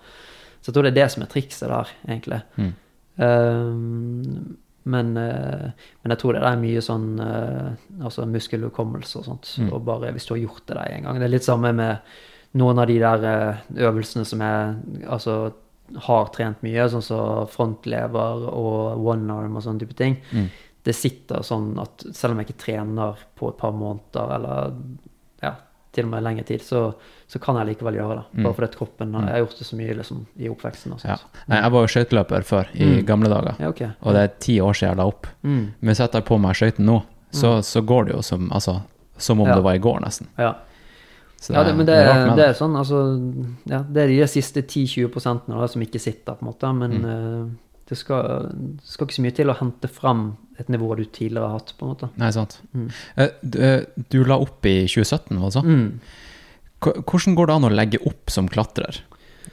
Så 0.59 0.71
jeg 0.71 0.75
tror 0.75 0.87
det 0.87 0.95
er 0.95 0.99
det 0.99 1.09
som 1.13 1.23
er 1.23 1.31
trikset 1.31 1.69
der, 1.69 1.95
egentlig. 2.09 2.41
Mm. 2.57 2.73
Um, 3.21 4.57
men, 4.85 5.13
men 5.15 6.11
jeg 6.13 6.19
tror 6.21 6.35
det 6.35 6.43
er 6.45 6.59
mye 6.61 6.81
sånn 6.83 7.07
altså 7.23 8.25
muskelhukommelse 8.29 9.17
og 9.17 9.25
sånt. 9.25 9.53
Mm. 9.63 9.71
Og 9.73 9.85
bare 9.87 10.11
hvis 10.13 10.27
du 10.27 10.35
har 10.35 10.43
gjort 10.43 10.65
det 10.67 10.77
der 10.77 10.91
en 10.97 11.07
gang. 11.07 11.21
Det 11.21 11.25
er 11.25 11.33
litt 11.33 11.47
samme 11.47 11.71
med 11.73 12.11
noen 12.55 12.79
av 12.79 12.87
de 12.87 12.97
der 13.01 13.25
eh, 13.29 13.63
øvelsene 13.87 14.25
som 14.27 14.39
jeg 14.41 15.05
altså, 15.11 15.35
har 16.07 16.29
trent 16.33 16.61
mye, 16.65 16.87
sånn 16.89 17.03
som 17.05 17.47
frontlever 17.51 18.47
og 18.49 19.05
one 19.05 19.33
arm 19.35 19.57
og 19.59 19.65
sånne 19.65 19.83
type 19.83 19.97
ting. 19.99 20.15
Mm. 20.31 20.47
Det 20.85 20.93
sitter 20.95 21.43
sånn 21.45 21.73
at 21.81 22.05
selv 22.13 22.33
om 22.33 22.39
jeg 22.41 22.47
ikke 22.49 22.63
trener 22.65 23.21
på 23.37 23.49
et 23.51 23.57
par 23.59 23.73
måneder, 23.73 24.31
eller 24.37 24.75
ja, 25.43 25.51
til 25.95 26.05
og 26.07 26.11
med 26.11 26.23
lengre 26.25 26.43
tid, 26.45 26.61
så, 26.61 26.81
så 27.27 27.39
kan 27.41 27.55
jeg 27.59 27.69
likevel 27.73 27.95
gjøre 27.99 28.17
det. 28.19 28.25
Mm. 28.35 28.43
Bare 28.47 28.53
fordi 28.57 28.77
kroppen 28.77 29.13
har, 29.15 29.23
Jeg 29.29 29.31
har 29.35 29.43
gjort 29.45 29.57
det 29.61 29.67
så 29.69 29.77
mye 29.79 29.95
liksom, 30.01 30.25
i 30.37 30.49
oppveksten. 30.51 30.93
Og 30.93 31.05
Ja. 31.05 31.17
jeg 31.47 31.71
var 31.71 31.81
jo 31.85 31.91
skøyteløper 31.93 32.43
før, 32.43 32.67
i 32.75 32.85
Mm. 32.85 33.05
gamle 33.05 33.29
dager. 33.29 33.55
Ja, 33.59 33.69
okay. 33.69 33.89
Og 34.01 34.13
det 34.13 34.21
er 34.23 34.33
ti 34.39 34.59
år 34.61 34.73
siden 34.73 34.89
jeg 34.89 34.97
la 34.97 35.05
opp. 35.07 35.27
Mm. 35.43 35.73
Men 35.81 35.95
setter 35.95 36.19
jeg 36.19 36.25
på 36.27 36.39
meg 36.39 36.55
skøytene 36.55 36.85
nå, 36.85 37.03
så, 37.31 37.57
så 37.63 37.81
går 37.85 38.05
det 38.05 38.13
jo 38.15 38.21
som, 38.21 38.49
altså, 38.51 38.81
som 39.17 39.39
om 39.41 39.47
Ja. 39.47 39.55
det 39.55 39.63
var 39.63 39.73
i 39.73 39.79
går, 39.79 39.99
nesten. 40.01 40.27
Ja. 40.37 40.53
Ja, 41.53 41.63
det, 41.63 41.75
men 41.77 41.85
det, 41.85 41.93
det 41.93 42.15
er 42.15 42.35
det 42.35 42.45
er 42.47 42.53
sånn, 42.53 42.75
altså 42.75 42.99
ja, 43.69 43.83
Det 43.83 44.01
er 44.03 44.07
de 44.07 44.27
siste 44.27 44.61
10-20 44.63 45.09
prosentene 45.13 45.59
da, 45.59 45.67
som 45.67 45.81
ikke 45.81 45.99
sitter, 46.01 46.33
på 46.33 46.41
en 46.45 46.49
måte. 46.53 46.73
Men 46.75 46.91
Mm. 47.01 47.05
uh, 47.05 47.49
det 47.87 47.97
skal, 47.97 48.49
skal 48.83 49.05
ikke 49.05 49.13
så 49.19 49.21
mye 49.21 49.35
til 49.35 49.47
å 49.51 49.57
hente 49.59 49.87
fram 49.87 50.37
et 50.57 50.67
nivå 50.69 50.95
du 50.97 51.03
tidligere 51.05 51.45
har 51.45 51.59
hatt, 51.59 51.73
på 51.77 51.85
en 51.85 51.91
måte. 51.93 52.09
Nei, 52.17 52.31
sant. 52.31 52.59
Mm. 52.73 52.87
Uh, 53.17 53.27
Du, 53.43 53.59
eh, 53.61 53.81
du 54.09 54.23
la 54.23 54.37
opp 54.41 54.65
i 54.65 54.87
2017, 54.87 55.37
altså. 55.37 55.59
sånn? 55.61 55.65
Mm. 55.65 55.99
Hvordan 56.81 57.35
går 57.35 57.47
det 57.47 57.55
an 57.55 57.63
å 57.69 57.73
legge 57.73 57.99
opp 58.05 58.29
som 58.29 58.47
klatrer? 58.49 59.01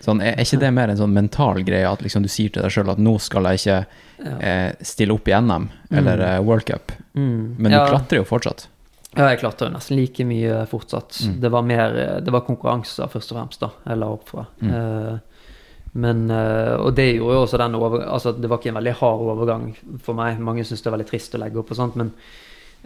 Sånn, 0.02 0.20
er 0.24 0.32
er 0.34 0.42
ikke 0.44 0.58
det 0.60 0.72
mer 0.74 0.88
en 0.90 0.96
sånn 0.98 1.12
mental 1.14 1.62
greie, 1.62 1.86
at 1.86 2.00
liksom 2.02 2.22
du 2.24 2.28
sier 2.28 2.50
til 2.50 2.62
deg 2.64 2.72
sjøl 2.74 2.90
at 2.90 2.98
nå 2.98 3.18
skal 3.20 3.44
jeg 3.44 3.60
ikke 3.60 3.86
Ja. 4.22 4.38
eh, 4.38 4.72
stille 4.82 5.12
opp 5.14 5.26
i 5.28 5.32
NM 5.32 5.68
eller 5.90 6.16
Mm. 6.16 6.24
eh, 6.28 6.40
World 6.40 6.64
Cup, 6.66 6.92
Mm. 7.14 7.56
men 7.58 7.72
du 7.72 7.78
klatrer 7.78 8.16
jo 8.18 8.24
fortsatt? 8.24 8.66
Ja, 9.16 9.26
jeg 9.28 9.42
klarte 9.42 9.66
jo 9.66 9.72
nesten 9.74 9.98
like 9.98 10.24
mye 10.24 10.62
fortsatt. 10.70 11.18
Mm. 11.26 11.34
Det 11.42 11.50
var 11.52 11.62
mer 11.68 11.96
Det 12.24 12.32
var 12.32 12.46
konkurranser, 12.46 13.10
først 13.12 13.32
og 13.34 13.38
fremst, 13.38 13.60
da, 13.60 13.68
jeg 13.86 14.00
la 14.00 14.08
opp 14.14 14.28
fra. 14.28 14.46
Mm. 14.62 14.70
Eh, 14.72 15.18
men 15.92 16.22
eh, 16.30 16.76
Og 16.80 16.94
det 16.96 17.10
gjorde 17.18 17.34
jo 17.36 17.42
også 17.44 17.60
den 17.60 17.74
over... 17.76 18.06
Altså, 18.08 18.32
det 18.32 18.48
var 18.48 18.58
ikke 18.62 18.70
en 18.72 18.78
veldig 18.80 18.94
hard 19.02 19.26
overgang 19.34 19.66
for 20.00 20.16
meg. 20.16 20.40
Mange 20.40 20.64
syns 20.64 20.80
det 20.80 20.88
er 20.88 20.96
veldig 20.96 21.10
trist 21.10 21.36
å 21.36 21.42
legge 21.42 21.60
opp 21.60 21.74
og 21.74 21.76
sånt, 21.76 21.98
men 22.00 22.14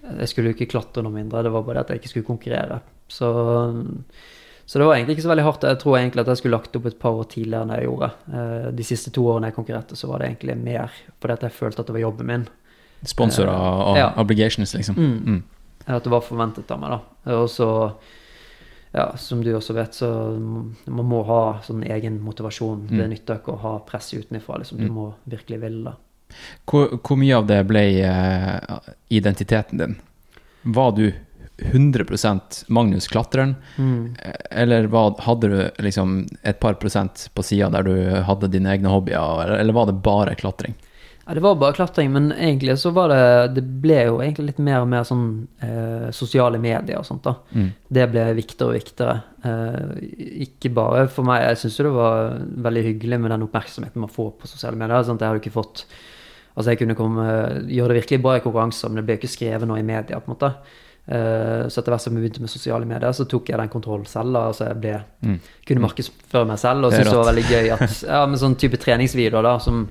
jeg 0.07 0.29
skulle 0.29 0.51
jo 0.51 0.57
ikke 0.59 0.71
klatre 0.75 1.03
noe 1.07 1.15
mindre. 1.15 1.45
Det 1.47 1.53
var 1.55 1.63
bare 1.63 1.79
det 1.79 1.85
at 1.87 1.95
jeg 1.95 2.03
ikke 2.03 2.13
skulle 2.15 2.31
konkurrere. 2.35 2.81
Så 3.09 3.31
så 4.67 4.79
det 4.79 4.87
var 4.89 4.97
egentlig 4.97 5.15
ikke 5.15 5.23
så 5.23 5.31
veldig 5.31 5.45
hardt. 5.47 5.63
Jeg 5.63 5.79
tror 5.79 5.97
egentlig 5.97 6.21
at 6.25 6.29
jeg 6.33 6.39
skulle 6.41 6.57
lagt 6.59 6.75
opp 6.77 6.87
et 6.91 6.99
par 6.99 7.15
år 7.15 7.27
tidligere 7.31 7.63
enn 7.63 7.75
jeg 7.77 7.87
gjorde. 7.87 8.09
Eh, 8.35 8.65
De 8.75 8.87
siste 8.87 9.13
to 9.15 9.23
årene 9.31 9.53
jeg 9.53 9.55
konkurrerte, 9.55 9.95
så 9.99 10.09
var 10.11 10.19
det 10.19 10.33
egentlig 10.33 10.57
mer 10.59 10.91
fordi 11.23 11.37
at 11.37 11.45
jeg 11.47 11.55
følte 11.55 11.85
at 11.85 11.87
det 11.87 11.95
var 11.95 12.03
jobben 12.03 12.27
min. 12.27 12.47
Sponsorer 13.07 13.53
Eh, 13.53 13.83
og 13.93 13.99
ja. 14.01 14.09
obligations, 14.19 14.75
liksom? 14.75 14.99
Mm. 14.99 15.21
Mm. 15.23 15.43
At 15.87 16.05
det 16.05 16.11
var 16.11 16.21
forventet 16.27 16.71
av 16.71 16.81
meg, 16.83 16.91
da. 16.97 17.35
Og 17.37 17.49
så, 17.51 17.69
ja, 18.93 19.13
som 19.17 19.43
du 19.45 19.53
også 19.55 19.75
vet, 19.77 19.95
så 19.95 20.09
man 20.87 21.07
må 21.07 21.21
ha 21.29 21.61
sånn 21.63 21.85
egen 21.87 22.19
motivasjon. 22.25 22.89
Det 22.89 23.05
Mm. 23.05 23.11
nytter 23.11 23.39
ikke 23.39 23.55
å 23.55 23.61
ha 23.63 23.79
press 23.79 24.13
utenfra. 24.15 24.59
Liksom. 24.59 24.79
Du 24.79 24.85
Mm. 24.89 24.95
må 24.95 25.15
virkelig 25.29 25.61
ville 25.61 25.85
det. 25.85 25.95
Hvor, 26.67 26.89
hvor 26.99 27.17
mye 27.17 27.37
av 27.37 27.47
det 27.47 27.61
ble 27.69 27.85
uh, 28.03 28.79
identiteten 29.11 29.79
din? 29.79 29.97
Var 30.65 30.93
du 30.93 31.13
100% 31.59 32.65
Magnus 32.69 33.07
klatreren, 33.09 33.55
mm. 33.79 34.17
eller 34.51 34.87
var, 34.87 35.15
hadde 35.21 35.49
du 35.49 35.71
liksom 35.83 36.27
et 36.43 36.59
par 36.61 36.75
prosent 36.75 37.29
på 37.35 37.43
sida 37.45 37.71
der 37.71 37.83
du 37.87 38.23
hadde 38.27 38.51
dine 38.53 38.69
egne 38.75 38.91
hobbyer, 38.93 39.45
eller, 39.45 39.59
eller 39.63 39.73
var 39.73 39.87
det 39.87 40.03
bare 40.03 40.35
klatring? 40.35 40.75
Ja, 41.27 41.35
det 41.35 41.43
var 41.43 41.57
bare 41.59 41.75
klatring, 41.75 42.13
men 42.15 42.29
egentlig 42.31 42.77
så 42.79 42.93
var 42.95 43.09
det 43.11 43.55
Det 43.57 43.63
ble 43.83 43.97
jo 44.07 44.21
egentlig 44.23 44.53
litt 44.53 44.59
mer 44.63 44.85
og 44.85 44.89
mer 44.93 45.03
sånn 45.09 45.25
eh, 45.61 46.11
sosiale 46.15 46.59
medier 46.63 47.01
og 47.01 47.07
sånt, 47.09 47.25
da. 47.27 47.33
Mm. 47.51 47.73
Det 47.99 48.05
ble 48.13 48.27
viktigere 48.39 48.69
og 48.69 48.77
viktigere. 48.79 49.17
Eh, 49.43 50.45
ikke 50.47 50.71
bare 50.77 51.09
for 51.11 51.27
meg. 51.27 51.43
Jeg 51.49 51.59
syns 51.65 51.79
jo 51.81 51.89
det 51.89 51.97
var 51.97 52.37
veldig 52.69 52.85
hyggelig 52.93 53.19
med 53.25 53.35
den 53.35 53.43
oppmerksomheten 53.49 54.05
man 54.05 54.13
får 54.13 54.31
på 54.39 54.47
sosiale 54.53 54.79
medier. 54.79 55.03
Sant? 55.03 55.21
Jeg 55.21 55.33
hadde 55.35 55.43
ikke 55.43 55.59
fått 55.59 55.87
Altså, 56.57 56.71
jeg 56.73 56.79
kunne 56.81 56.95
komme, 56.97 57.25
gjøre 57.69 57.93
det 57.93 57.99
virkelig 58.01 58.23
bra 58.25 58.37
i 58.39 58.41
konkurranser, 58.41 58.89
men 58.89 59.03
det 59.03 59.03
ble 59.05 59.17
ikke 59.19 59.29
skrevet 59.29 59.69
noe 59.69 59.77
i 59.77 59.85
media, 59.85 60.17
på 60.25 60.31
en 60.31 60.33
måte. 60.33 60.49
Uh, 61.07 61.69
så 61.69 61.83
etter 61.83 61.93
hvert 61.93 62.01
som 62.03 62.17
vi 62.17 62.23
begynte 62.23 62.41
med 62.41 62.49
sosiale 62.49 62.89
medier, 62.89 63.13
så 63.13 63.27
tok 63.29 63.51
jeg 63.53 63.61
den 63.61 63.69
kontrollen 63.69 64.07
selv. 64.09 64.33
da, 64.33 64.47
Altså 64.49 64.65
jeg 64.71 64.81
ble, 64.81 64.95
Mm. 65.23 65.35
kunne 65.69 65.85
markedsføre 65.85 66.47
meg 66.49 66.59
selv, 66.59 66.85
og 66.89 66.93
syntes 66.97 67.13
det 67.13 67.19
var 67.21 67.29
veldig 67.29 67.45
gøy 67.51 67.69
at 67.77 68.03
Ja, 68.09 68.23
med 68.27 68.41
sånn 68.41 68.57
type 68.57 68.81
treningsvideoer, 68.81 69.43
da, 69.43 69.59
som 69.59 69.91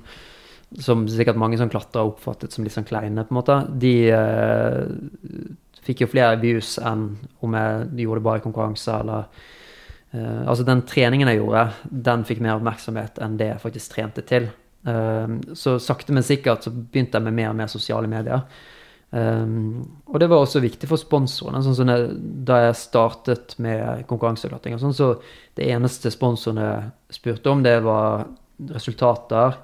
som 0.81 1.05
sikkert 1.09 1.39
mange 1.39 1.57
som 1.59 1.69
klatra 1.71 2.03
oppfattet 2.07 2.53
som 2.53 2.65
litt 2.65 2.73
sånn 2.75 2.87
kleine, 2.87 3.23
på 3.25 3.33
en 3.33 3.39
måte, 3.39 3.57
de 3.81 3.93
eh, 4.11 4.81
fikk 5.85 6.03
jo 6.03 6.11
flere 6.11 6.39
views 6.41 6.75
enn 6.81 7.07
om 7.45 7.57
jeg 7.57 8.05
gjorde 8.05 8.21
det 8.21 8.27
bare 8.27 8.41
i 8.41 8.45
konkurranse, 8.45 8.99
eller 8.99 9.27
eh, 10.11 10.43
Altså, 10.45 10.65
den 10.67 10.85
treningen 10.89 11.31
jeg 11.31 11.41
gjorde, 11.41 11.65
den 12.09 12.27
fikk 12.27 12.43
mer 12.43 12.57
oppmerksomhet 12.57 13.19
enn 13.23 13.39
det 13.39 13.51
jeg 13.53 13.63
faktisk 13.63 13.95
trente 13.95 14.25
til. 14.27 14.49
Eh, 14.87 15.35
så 15.57 15.77
sakte, 15.81 16.15
men 16.15 16.25
sikkert 16.25 16.65
så 16.65 16.73
begynte 16.73 17.19
jeg 17.19 17.27
med 17.29 17.37
mer 17.39 17.53
og 17.53 17.59
mer 17.61 17.71
sosiale 17.71 18.11
medier. 18.11 18.47
Um, 19.15 20.01
og 20.11 20.19
det 20.19 20.27
var 20.27 20.41
også 20.43 20.59
viktig 20.59 20.89
for 20.89 20.99
sponsorene. 20.99 21.61
Sånn 21.63 21.77
som 21.77 21.91
da 22.47 22.57
jeg 22.65 22.79
startet 22.79 23.53
med 23.63 24.01
konkurranseklatring, 24.09 24.75
sånn, 24.81 24.95
så 24.97 25.13
det 25.55 25.69
eneste 25.71 26.11
sponsorene 26.11 26.89
spurte 27.13 27.53
om, 27.53 27.61
det 27.63 27.77
var 27.85 28.25
resultater 28.73 29.55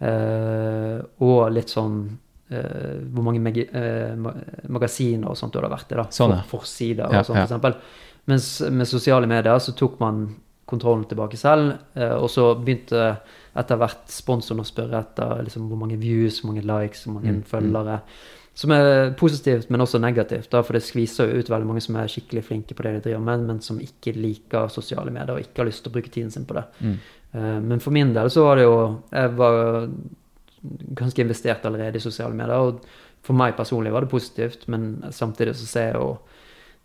eh, 0.00 0.98
og 1.24 1.40
litt 1.54 1.72
sånn 1.72 1.98
uh, 2.08 2.96
hvor 3.14 3.26
mange 3.26 3.42
magi, 3.42 3.66
uh, 3.68 4.14
magasiner 4.72 5.30
og 5.30 5.38
sånt 5.38 5.54
du 5.54 5.60
hadde 5.60 5.72
vært 5.72 5.92
i. 5.92 5.98
da, 6.00 6.08
Sånn, 6.14 6.36
ja. 6.36 6.42
for, 6.48 6.64
Forsider 6.64 7.12
Ja, 7.12 7.22
og 7.22 7.28
sånn, 7.28 7.42
ja. 7.42 7.46
f.eks. 7.46 8.02
Mens 8.30 8.48
med 8.72 8.88
sosiale 8.88 9.28
medier 9.28 9.60
så 9.60 9.74
tok 9.76 9.98
man 10.00 10.24
kontrollen 10.64 11.04
tilbake 11.08 11.36
selv, 11.36 11.74
eh, 11.94 12.14
og 12.16 12.30
så 12.32 12.54
begynte 12.56 13.18
etter 13.54 13.78
hvert 13.78 14.06
sponsoren 14.10 14.62
å 14.62 14.66
spørre 14.66 15.02
etter 15.02 15.42
liksom, 15.44 15.68
hvor 15.70 15.80
mange 15.80 15.98
views, 16.00 16.40
hvor 16.40 16.52
mange 16.52 16.64
likes, 16.64 17.04
hvor 17.04 17.18
mange 17.18 17.34
Mm, 17.34 17.42
mm. 17.42 17.44
følgere. 17.50 18.00
Som 18.54 18.70
er 18.70 19.10
positivt, 19.18 19.68
men 19.70 19.80
også 19.80 19.98
negativt. 19.98 20.50
Da, 20.50 20.62
for 20.62 20.72
det 20.74 20.82
skviser 20.82 21.26
jo 21.26 21.40
ut 21.40 21.50
veldig 21.50 21.66
mange 21.66 21.80
som 21.82 21.96
er 21.96 22.06
skikkelig 22.06 22.44
flinke 22.44 22.74
på 22.74 22.82
det 22.82 22.92
de 22.94 23.10
driver 23.10 23.20
med, 23.20 23.46
men 23.48 23.60
som 23.60 23.80
ikke 23.80 24.14
liker 24.14 24.68
sosiale 24.68 25.10
medier 25.10 25.34
og 25.34 25.40
ikke 25.40 25.62
har 25.62 25.66
lyst 25.66 25.82
til 25.82 25.90
å 25.90 25.94
bruke 25.94 26.10
tiden 26.10 26.30
sin 26.30 26.46
på 26.46 26.54
det. 26.54 26.64
Mm. 26.80 26.98
Eh, 27.34 27.60
Men 27.60 27.80
for 27.80 27.90
min 27.94 28.12
del 28.14 28.30
så 28.30 28.44
var 28.46 28.56
det 28.56 28.64
jo 28.66 29.02
Jeg 29.12 29.30
var 29.36 29.88
ganske 30.94 31.20
investert 31.22 31.64
allerede 31.66 31.96
i 31.98 32.00
sosiale 32.00 32.34
medier. 32.34 32.56
Og 32.56 32.80
for 33.24 33.36
meg 33.36 33.56
personlig 33.56 33.92
var 33.92 34.04
det 34.04 34.10
positivt, 34.12 34.66
men 34.68 35.02
samtidig 35.12 35.54
så 35.56 35.66
ser 35.66 35.86
jeg 35.90 35.94
jo 36.00 36.18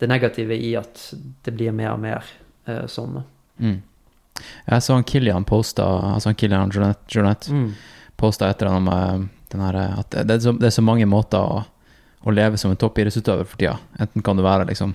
det 0.00 0.08
negative 0.08 0.56
i 0.56 0.74
at 0.76 1.14
det 1.44 1.52
blir 1.54 1.72
mer 1.76 1.92
og 1.92 2.00
mer 2.00 2.24
eh, 2.66 2.86
sånn. 2.88 3.22
Mm. 3.60 3.80
Jeg 4.70 4.82
så 4.82 4.94
han 4.96 5.04
Kilian 5.04 5.44
posta, 5.44 5.84
altså 6.14 6.30
han 6.30 6.38
Kilian 6.40 6.70
Jeanette, 6.72 7.04
Jeanette 7.12 7.52
Mm. 7.52 7.72
posta 8.16 8.48
etter 8.48 8.66
annet 8.70 8.82
med 8.88 9.28
den 9.50 9.60
her, 9.60 9.76
at 9.98 10.10
det 10.10 10.30
er, 10.30 10.38
så, 10.40 10.52
det 10.52 10.66
er 10.70 10.70
så 10.76 10.82
mange 10.82 11.04
måter 11.06 11.38
å, 11.40 11.64
å 12.24 12.30
leve 12.32 12.56
som 12.56 12.70
en 12.70 12.76
toppidrettsutøver 12.80 13.44
for 13.44 13.56
tida. 13.60 13.78
Enten 14.00 14.22
kan 14.22 14.36
du 14.36 14.42
være 14.42 14.66
liksom 14.70 14.94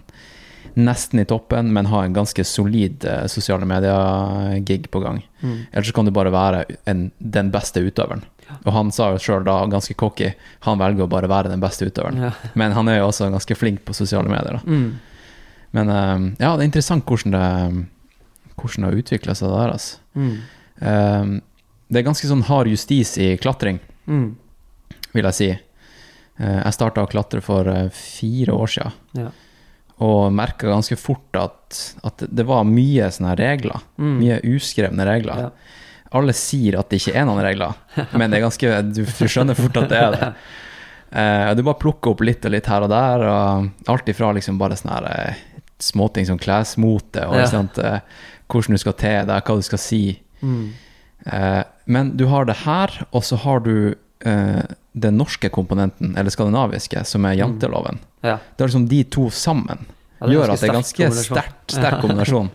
nesten 0.75 1.19
i 1.21 1.25
toppen, 1.25 1.69
men 1.73 1.87
ha 1.91 2.03
en 2.05 2.13
ganske 2.15 2.43
solid 2.45 3.05
eh, 3.07 3.25
sosiale 3.31 3.65
medier-gig 3.69 4.89
på 4.91 4.99
gang. 5.03 5.21
Mm. 5.41 5.57
Ellers 5.71 5.87
så 5.91 5.93
kan 5.95 6.05
du 6.07 6.11
bare 6.15 6.31
være 6.33 6.65
en, 6.91 7.11
den 7.19 7.51
beste 7.53 7.79
utøveren. 7.85 8.23
Og 8.65 8.71
han 8.75 8.91
sa 8.93 9.07
jo 9.13 9.17
sjøl 9.23 9.45
da, 9.47 9.55
ganske 9.71 9.95
cocky, 9.97 10.33
han 10.67 10.77
velger 10.81 11.07
å 11.07 11.09
bare 11.09 11.29
være 11.31 11.49
den 11.53 11.63
beste 11.63 11.87
utøveren. 11.89 12.19
Ja. 12.27 12.31
Men 12.59 12.75
han 12.77 12.89
er 12.91 12.99
jo 12.99 13.07
også 13.09 13.31
ganske 13.33 13.57
flink 13.57 13.83
på 13.87 13.95
sosiale 13.97 14.29
medier. 14.29 14.59
da. 14.59 14.63
Mm. 14.69 14.99
Men 15.75 15.89
eh, 15.89 16.25
ja, 16.45 16.53
det 16.55 16.63
er 16.65 16.69
interessant 16.69 17.05
hvordan 17.09 17.33
det, 17.35 17.85
hvordan 18.55 18.85
det 18.85 18.89
har 18.91 18.99
utvikla 19.01 19.35
seg 19.35 19.51
der. 19.55 19.73
Altså. 19.75 19.97
Mm. 20.15 20.35
Eh, 20.79 21.35
det 21.89 22.01
er 22.01 22.07
ganske 22.07 22.27
sånn 22.29 22.45
hard 22.49 22.71
justis 22.73 23.15
i 23.21 23.35
klatring, 23.37 23.79
Mm. 24.05 24.35
vil 25.15 25.25
jeg 25.31 25.33
si. 25.37 25.47
Jeg 26.37 26.73
starta 26.75 27.01
å 27.01 27.07
klatre 27.09 27.39
for 27.41 27.65
fire 27.95 28.53
år 28.53 28.67
siden, 28.69 28.91
Ja. 29.17 29.29
Og 30.03 30.33
merka 30.35 30.67
ganske 30.67 30.97
fort 30.99 31.37
at, 31.39 31.79
at 32.03 32.25
det 32.27 32.43
var 32.47 32.65
mye 32.67 33.07
sånne 33.15 33.35
regler. 33.39 33.83
Mm. 33.95 34.15
Mye 34.19 34.39
uskrevne 34.55 35.05
regler. 35.07 35.45
Ja. 35.47 35.49
Alle 36.15 36.35
sier 36.35 36.77
at 36.79 36.91
det 36.91 36.99
ikke 37.01 37.15
er 37.17 37.25
noen 37.27 37.43
regler, 37.43 37.73
men 38.17 38.29
det 38.31 38.39
er 38.39 38.45
ganske, 38.45 38.73
du, 38.91 39.01
du 39.05 39.27
skjønner 39.31 39.57
fort 39.57 39.79
at 39.81 39.89
det 39.91 39.99
er 39.99 40.15
det. 40.15 40.29
Uh, 41.15 41.49
du 41.55 41.61
bare 41.63 41.79
plukker 41.79 42.11
opp 42.11 42.23
litt 42.27 42.43
og 42.47 42.51
litt 42.51 42.67
her 42.67 42.83
og 42.83 42.91
der, 42.91 43.23
og 43.29 43.91
alt 43.93 44.09
ifra 44.11 44.33
liksom 44.35 44.57
bare 44.59 44.75
sånne 44.79 44.95
her, 44.97 45.35
uh, 45.35 45.67
småting 45.79 46.27
som 46.27 46.39
klesmote, 46.39 47.23
og 47.27 47.35
Ja. 47.35 47.43
ikke 47.43 47.51
sant, 47.51 47.77
eh, 47.83 47.99
hvordan 48.51 48.75
du 48.75 48.79
skal 48.79 48.93
te 48.99 49.11
deg, 49.27 49.43
hva 49.43 49.55
du 49.59 49.65
skal 49.67 49.81
si. 49.81 50.01
Mm. 50.39 50.69
Men 51.91 52.11
du 52.15 52.23
har 52.31 52.45
det 52.47 52.55
her, 52.63 52.93
og 53.11 53.25
så 53.27 53.35
har 53.43 53.59
du 53.65 53.95
den 54.23 55.17
norske 55.19 55.49
komponenten, 55.51 56.13
eller 56.17 56.31
skandinaviske, 56.33 57.01
som 57.05 57.25
er 57.27 57.33
janteloven. 57.35 57.99
Ja. 58.23 58.37
Det 58.55 58.63
er 58.63 58.67
liksom 58.71 58.87
de 58.89 59.03
to 59.03 59.27
sammen 59.29 59.85
Ja, 60.21 60.27
gjør 60.31 60.53
at 60.53 60.61
det 60.63 60.69
er 60.69 60.77
ganske 60.77 61.09
sterk 61.13 61.53
sterk 61.69 61.99
kombinasjon. 62.01 62.47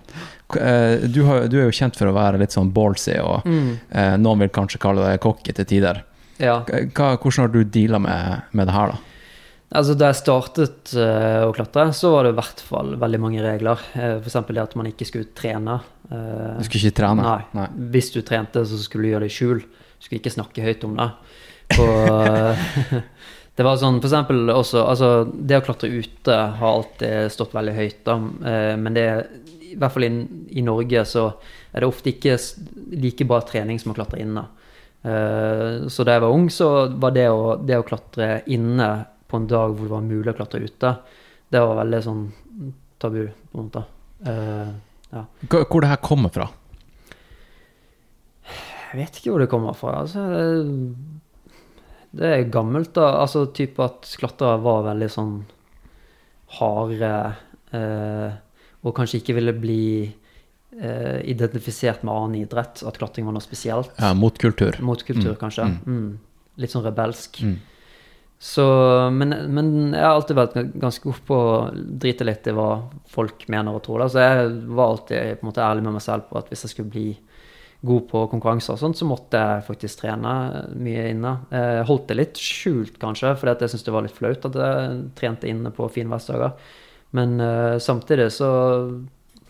Eh, 0.57 1.07
Du, 1.07 1.21
har, 1.29 1.45
du 1.53 1.59
er 1.61 1.69
jo 1.69 1.77
kjent 1.77 1.95
for 2.01 2.09
å 2.11 2.15
være 2.17 2.41
litt 2.41 2.51
sånn 2.57 2.73
ballsy, 2.75 3.19
og 3.23 3.45
Mm. 3.47 3.79
eh, 3.93 4.17
noen 4.17 4.39
vil 4.41 4.49
kanskje 4.49 4.81
kalle 4.81 5.05
deg 5.05 5.21
cocky 5.21 5.53
til 5.53 5.65
tider. 5.65 6.03
ja. 6.41 6.63
Hva, 6.65 7.17
hvordan 7.21 7.45
har 7.45 7.49
du 7.53 7.63
deala 7.65 7.99
med, 8.01 8.43
med 8.53 8.67
det 8.67 8.75
her, 8.75 8.89
da? 8.89 8.99
Altså, 9.73 9.95
Da 9.97 10.07
jeg 10.11 10.17
startet 10.25 10.95
uh, 10.97 11.47
å 11.47 11.53
klatre, 11.55 11.93
så 11.95 12.11
var 12.11 12.25
det 12.25 12.33
i 12.33 12.39
hvert 12.41 12.61
fall 12.67 12.97
veldig 12.99 13.21
mange 13.21 13.41
regler. 13.45 13.79
Uh, 13.95 14.17
F.eks. 14.19 14.41
det 14.49 14.59
at 14.59 14.75
man 14.75 14.87
ikke 14.91 15.07
skulle 15.07 15.29
trene. 15.33 15.77
Uh, 16.11 16.57
Du 16.59 16.65
skulle 16.67 16.89
ikke 16.91 16.97
trene? 17.05 17.23
Nei. 17.55 17.67
Hvis 17.93 18.11
du 18.13 18.21
trente, 18.23 18.65
så 18.67 18.81
skulle 18.83 19.05
du 19.07 19.11
gjøre 19.13 19.29
det 19.29 19.31
i 19.31 19.37
skjul. 19.37 19.61
Du 19.63 20.03
skulle 20.09 20.19
ikke 20.19 20.33
snakke 20.35 20.65
høyt 20.65 20.83
om 20.89 20.97
det. 20.99 21.07
Og 21.79 22.27
eh, 22.27 22.65
det 23.57 23.67
var 23.67 23.77
sånn, 23.79 23.99
eksempel 24.01 24.49
også 24.55 24.83
Altså, 24.89 25.09
det 25.31 25.59
å 25.61 25.65
klatre 25.67 25.91
ute 25.93 26.35
har 26.59 26.71
alltid 26.71 27.31
stått 27.35 27.55
veldig 27.55 27.75
høyt, 27.77 28.01
da. 28.07 28.17
Eh, 28.51 28.75
Men 28.81 28.97
det 28.97 29.07
i 29.71 29.77
hvert 29.79 29.95
fall 29.95 30.03
i, 30.09 30.11
i 30.59 30.63
Norge 30.67 31.05
så 31.07 31.29
er 31.71 31.85
det 31.85 31.87
ofte 31.87 32.11
ikke 32.11 32.35
like 32.99 33.27
bra 33.31 33.39
trening 33.47 33.79
som 33.79 33.93
å 33.93 33.95
klatre 33.95 34.19
inne. 34.25 34.43
Eh, 35.07 35.87
Så 35.87 36.03
da 36.07 36.17
jeg 36.17 36.25
var 36.25 36.35
ung, 36.35 36.49
så 36.51 36.89
var 36.99 37.15
det 37.15 37.29
å, 37.31 37.55
det 37.63 37.79
å 37.79 37.87
klatre 37.87 38.41
inne 38.51 38.91
på 39.31 39.39
en 39.39 39.47
dag 39.47 39.77
hvor 39.77 39.87
det 39.87 39.95
var 39.95 40.03
mulig 40.09 40.33
å 40.33 40.39
klatre 40.41 40.65
ute, 40.67 40.91
det 41.55 41.61
var 41.63 41.79
veldig 41.85 42.01
sånn 42.03 42.25
tabu, 42.99 43.21
på 43.53 43.61
en 43.61 43.69
måte. 43.69 43.85
Ja. 45.15 45.23
Hvor 45.47 45.81
det 45.85 45.91
her 45.93 46.01
kommer 46.03 46.31
fra? 46.35 46.49
Jeg 48.91 48.99
vet 49.05 49.21
ikke 49.21 49.31
hvor 49.33 49.43
det 49.45 49.49
kommer 49.53 49.77
fra. 49.79 50.01
Altså, 50.03 50.25
det 52.13 52.31
er 52.35 52.49
gammelt, 52.51 52.93
da. 52.97 53.13
Altså 53.23 53.45
type 53.55 53.83
at 53.85 54.09
klatrere 54.19 54.59
var 54.65 54.83
veldig 54.89 55.09
sånn 55.15 55.35
harde 56.59 57.11
eh, 57.77 58.33
og 58.83 58.95
kanskje 58.97 59.21
ikke 59.21 59.37
ville 59.37 59.53
bli 59.55 59.83
eh, 60.81 61.21
identifisert 61.31 62.03
med 62.07 62.15
annen 62.15 62.39
idrett. 62.43 62.83
At 62.89 62.99
klatring 62.99 63.29
var 63.29 63.37
noe 63.37 63.45
spesielt. 63.45 63.93
Ja, 64.01 64.13
motkultur. 64.17 64.79
Motkultur, 64.83 65.35
Mm, 65.37 65.41
kanskje. 65.43 65.67
mm. 65.69 65.81
Mm. 65.87 66.19
Litt 66.61 66.73
sånn 66.75 66.85
rebelsk. 66.87 67.43
Mm. 67.47 67.59
Så, 68.41 68.65
men, 69.13 69.35
men 69.53 69.67
jeg 69.93 70.01
har 70.01 70.15
alltid 70.17 70.37
vært 70.39 70.55
ganske 70.81 71.05
god 71.05 71.19
på 71.29 71.37
å 71.37 71.57
drite 72.01 72.25
litt 72.25 72.47
i 72.49 72.55
hva 72.57 72.71
folk 73.13 73.45
mener 73.53 73.77
og 73.77 73.83
tror. 73.85 74.01
Da. 74.01 74.09
Så 74.09 74.23
jeg 74.25 74.55
var 74.73 74.95
alltid 74.95 75.35
på 75.41 75.45
en 75.45 75.51
måte 75.51 75.65
ærlig 75.67 75.85
med 75.85 75.99
meg 75.99 76.05
selv 76.07 76.25
på 76.31 76.39
at 76.41 76.49
hvis 76.49 76.65
jeg 76.65 76.73
skulle 76.73 76.95
bli 76.95 77.09
god 77.87 78.09
på 78.11 78.27
konkurranser, 78.29 78.75
og 78.75 78.83
sånt, 78.83 78.99
så 78.99 79.07
måtte 79.09 79.41
jeg 79.41 79.65
faktisk 79.65 80.03
trene 80.03 80.33
mye 80.77 81.07
inne. 81.15 81.33
Jeg 81.55 81.87
holdt 81.89 82.11
det 82.11 82.17
litt 82.19 82.41
skjult, 82.41 82.99
kanskje, 83.01 83.33
fordi 83.41 83.65
jeg 83.65 83.73
syntes 83.73 83.87
det 83.87 83.95
var 83.95 84.05
litt 84.05 84.19
flaut 84.19 84.45
at 84.51 84.59
jeg 84.61 84.99
trente 85.17 85.49
inne 85.49 85.73
på 85.73 85.89
finværsdager. 85.95 86.53
Men 87.17 87.41
eh, 87.41 87.79
samtidig 87.83 88.29
så 88.37 88.51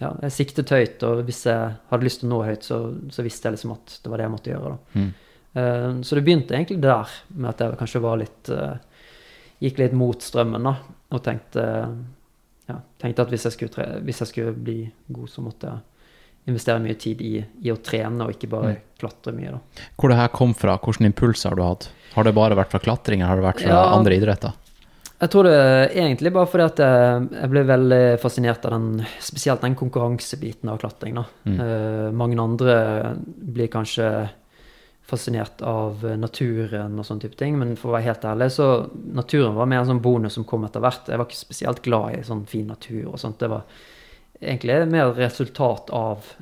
ja, 0.01 0.12
jeg 0.23 0.33
siktet 0.33 0.71
høyt, 0.73 1.03
og 1.05 1.25
hvis 1.29 1.43
jeg 1.51 1.75
hadde 1.90 2.07
lyst 2.07 2.23
til 2.23 2.31
å 2.31 2.33
nå 2.33 2.38
høyt, 2.47 2.64
så, 2.64 2.79
så 3.12 3.25
visste 3.27 3.51
jeg 3.51 3.59
liksom 3.59 3.75
at 3.75 3.99
det 4.01 4.12
var 4.12 4.23
det 4.23 4.29
jeg 4.29 4.35
måtte 4.37 4.55
gjøre. 4.55 4.71
da. 4.71 5.01
Mm. 5.01 5.11
Eh, 5.53 5.90
Så 6.07 6.16
det 6.16 6.25
begynte 6.25 6.57
egentlig 6.57 6.81
der, 6.87 7.19
med 7.35 7.51
at 7.51 7.61
jeg 7.66 7.83
kanskje 7.83 8.05
var 8.07 8.23
litt 8.23 8.55
eh, 8.55 8.79
Gikk 9.61 9.77
litt 9.77 9.93
mot 9.93 10.23
strømmen, 10.25 10.64
da. 10.64 10.71
Og 11.12 11.21
tenkte, 11.21 11.62
ja, 12.71 12.79
tenkte 13.03 13.27
at 13.27 13.33
hvis 13.35 13.43
jeg, 13.45 13.59
skulle 13.59 13.88
hvis 14.07 14.23
jeg 14.23 14.31
skulle 14.31 14.55
bli 14.57 14.79
god, 15.12 15.29
så 15.29 15.43
måtte 15.45 15.69
jeg 15.69 15.89
investere 16.48 16.81
mye 16.81 16.96
tid 16.98 17.20
i, 17.20 17.44
i 17.62 17.70
å 17.72 17.76
trene, 17.85 18.24
og 18.24 18.31
ikke 18.35 18.48
bare 18.50 18.70
Mm. 18.74 18.81
klatre 19.00 19.33
mye, 19.33 19.50
da. 19.53 19.59
Hvor 19.98 20.09
det 20.09 20.16
her 20.16 20.29
kom 20.29 20.55
fra? 20.55 20.79
Hvilke 20.79 21.05
impulser 21.07 21.50
har 21.50 21.57
du 21.57 21.62
hatt? 21.62 21.88
Har 22.14 22.24
det 22.24 22.35
bare 22.35 22.55
vært 22.57 22.70
fra 22.70 22.79
klatring, 22.81 23.20
eller 23.20 23.29
har 23.29 23.37
det 23.37 23.44
vært 23.44 23.61
fra 23.62 23.68
Ja. 23.74 23.94
andre 23.96 24.16
idretter? 24.18 24.53
Jeg 25.20 25.29
tror 25.31 25.44
det 25.44 25.92
egentlig 25.94 26.33
bare 26.33 26.46
fordi 26.46 26.64
at 26.64 26.76
jeg, 26.79 27.29
jeg 27.42 27.50
ble 27.50 27.62
veldig 27.64 28.20
fascinert 28.20 28.64
av 28.64 28.70
den, 28.72 29.07
spesielt 29.20 29.61
den 29.61 29.74
konkurransebiten 29.76 30.68
av 30.70 30.79
klatring. 30.81 31.14
da. 31.14 31.24
Mm. 31.44 31.61
Uh, 31.61 32.11
mange 32.12 32.38
andre 32.40 33.16
blir 33.53 33.68
kanskje 33.68 34.31
fascinert 35.11 35.61
av 35.66 36.05
naturen 36.16 36.98
og 36.98 37.05
sånne 37.05 37.20
type 37.24 37.37
ting, 37.37 37.59
men 37.59 37.74
for 37.76 37.90
å 37.90 37.96
være 37.98 38.07
helt 38.07 38.24
ærlig, 38.31 38.50
så 38.55 38.66
naturen 39.12 39.57
var 39.57 39.66
mer 39.66 39.81
en 39.83 39.87
sånn 39.90 40.03
bonus 40.03 40.35
som 40.38 40.44
kom 40.44 40.64
etter 40.64 40.81
hvert. 40.81 41.09
Jeg 41.11 41.18
var 41.18 41.26
ikke 41.26 41.40
spesielt 41.40 41.83
glad 41.83 42.14
i 42.14 42.22
sånn 42.22 42.44
fin 42.46 42.68
natur 42.70 43.09
og 43.12 43.18
sånt. 43.18 43.38
Det 43.42 43.48
var 43.50 43.64
egentlig 44.40 44.81
mer 44.90 45.12
resultat 45.16 45.90
av 45.94 46.33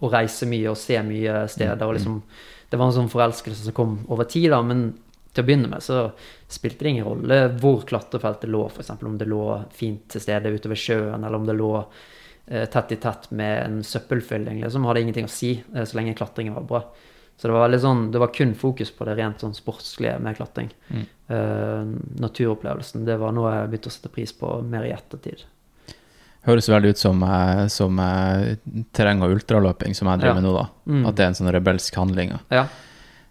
å 0.00 0.10
reise 0.12 0.48
mye 0.48 0.70
og 0.70 0.78
se 0.80 0.96
mye 1.04 1.44
steder. 1.50 1.86
og 1.86 1.96
liksom, 1.96 2.22
Det 2.70 2.78
var 2.78 2.86
en 2.86 2.98
sånn 3.02 3.12
forelskelse 3.12 3.66
som 3.68 3.76
kom 3.76 3.98
over 4.08 4.24
tid, 4.24 4.50
da, 4.50 4.62
men 4.62 4.92
til 5.30 5.44
å 5.44 5.46
begynne 5.46 5.70
med 5.70 5.82
så 5.84 6.08
spilte 6.50 6.84
det 6.84 6.94
ingen 6.94 7.06
rolle 7.06 7.36
hvor 7.62 7.84
klatrefeltet 7.86 8.50
lå, 8.50 8.64
f.eks. 8.66 8.90
om 9.06 9.18
det 9.18 9.28
lå 9.30 9.44
fint 9.74 10.08
til 10.10 10.22
stede 10.22 10.50
ute 10.50 10.70
ved 10.70 10.80
sjøen, 10.80 11.22
eller 11.22 11.38
om 11.38 11.46
det 11.46 11.54
lå 11.58 11.70
eh, 11.80 12.66
tett 12.70 12.96
i 12.96 12.98
tett 13.02 13.30
med 13.30 13.54
en 13.62 13.78
søppelfylling. 13.86 14.62
liksom, 14.64 14.88
hadde 14.88 15.04
ingenting 15.04 15.30
å 15.30 15.32
si 15.32 15.52
eh, 15.60 15.84
så 15.84 16.00
lenge 16.00 16.16
klatringen 16.18 16.56
var 16.58 16.66
bra. 16.66 16.82
Så 17.40 17.48
det 17.48 17.54
var 17.56 17.78
sånn, 17.80 18.10
det 18.12 18.20
var 18.20 18.34
kun 18.36 18.50
fokus 18.58 18.90
på 18.92 19.06
det 19.08 19.14
rent 19.16 19.40
sånn 19.40 19.54
sportslige 19.56 20.18
med 20.20 20.36
klatring. 20.36 20.68
Mm. 20.90 21.06
Eh, 21.32 21.94
naturopplevelsen, 22.20 23.06
det 23.06 23.16
var 23.22 23.32
noe 23.32 23.54
jeg 23.54 23.70
begynte 23.70 23.92
å 23.92 23.94
sette 23.94 24.12
pris 24.12 24.34
på 24.36 24.58
mer 24.66 24.84
i 24.88 24.92
ettertid. 24.92 25.46
Høres 26.48 26.70
veldig 26.72 26.94
ut 26.94 27.00
som, 27.00 27.22
eh, 27.22 27.66
som 27.68 27.98
eh, 28.00 28.54
terreng- 28.96 29.20
og 29.26 29.34
ultraløping, 29.36 29.94
som 29.96 30.08
jeg 30.08 30.22
driver 30.22 30.34
Ja. 30.36 30.40
med 30.40 30.44
nå, 30.48 30.52
da. 30.56 30.66
Mm. 30.88 31.02
At 31.08 31.16
det 31.16 31.24
er 31.24 31.28
en 31.28 31.34
sånn 31.40 31.52
rebelsk 31.52 31.94
handling. 32.00 32.32
Ja. 32.50 32.66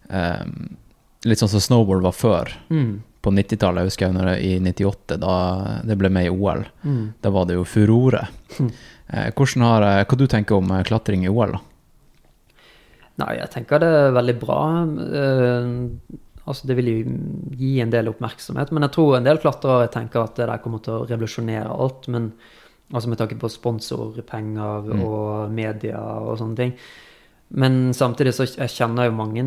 Um, 0.09 0.77
litt 1.25 1.41
sånn 1.41 1.49
som 1.49 1.59
snowboard 1.63 2.03
var 2.05 2.13
før. 2.13 2.53
Mm. 2.69 3.01
På 3.21 3.33
90-tallet, 3.33 3.81
jeg 3.81 3.89
husker 3.91 4.05
jeg 4.07 4.15
når 4.15 4.29
jeg, 4.35 4.43
i 4.45 4.59
98, 4.59 5.17
da 5.19 5.33
det 5.83 5.97
ble 5.97 6.09
med 6.13 6.29
i 6.29 6.29
OL. 6.29 6.63
Mm. 6.85 7.01
Da 7.21 7.31
var 7.33 7.49
det 7.49 7.57
jo 7.57 7.65
furore. 7.67 8.27
Mm. 8.59 8.71
Eh, 9.09 9.31
hvordan 9.33 9.65
har, 9.65 9.87
hva 10.05 10.17
du 10.17 10.27
tenker 10.29 10.55
om 10.55 10.69
klatring 10.85 11.25
i 11.25 11.29
OL, 11.33 11.57
da? 11.57 11.59
Nei, 13.19 13.33
jeg 13.41 13.49
tenker 13.51 13.81
det 13.81 13.87
er 13.89 14.13
veldig 14.15 14.35
bra. 14.39 14.59
Uh, 14.85 15.89
altså, 16.45 16.69
det 16.69 16.77
vil 16.77 16.91
jo 16.91 17.17
gi 17.59 17.73
en 17.83 17.89
del 17.91 18.07
oppmerksomhet, 18.13 18.71
men 18.71 18.85
jeg 18.85 18.93
tror 18.95 19.17
en 19.17 19.25
del 19.27 19.41
klatrere 19.41 19.89
tenker 19.91 20.23
at 20.23 20.37
det 20.37 20.47
der 20.47 20.61
kommer 20.63 20.79
til 20.85 20.93
å 21.01 21.07
revolusjonere 21.09 21.73
alt. 21.73 22.07
Men 22.07 22.29
altså 22.93 23.09
med 23.09 23.19
tanke 23.21 23.37
på 23.39 23.49
sponsorpenger 23.51 24.89
Mm. 24.89 25.03
og 25.03 25.51
media 25.51 25.99
og 25.99 26.37
sånne 26.39 26.55
ting. 26.55 26.73
Men 27.49 27.93
samtidig 27.93 28.33
så 28.33 28.45
jeg 28.45 28.69
kjenner 28.69 29.05
jo 29.05 29.17
mange 29.17 29.43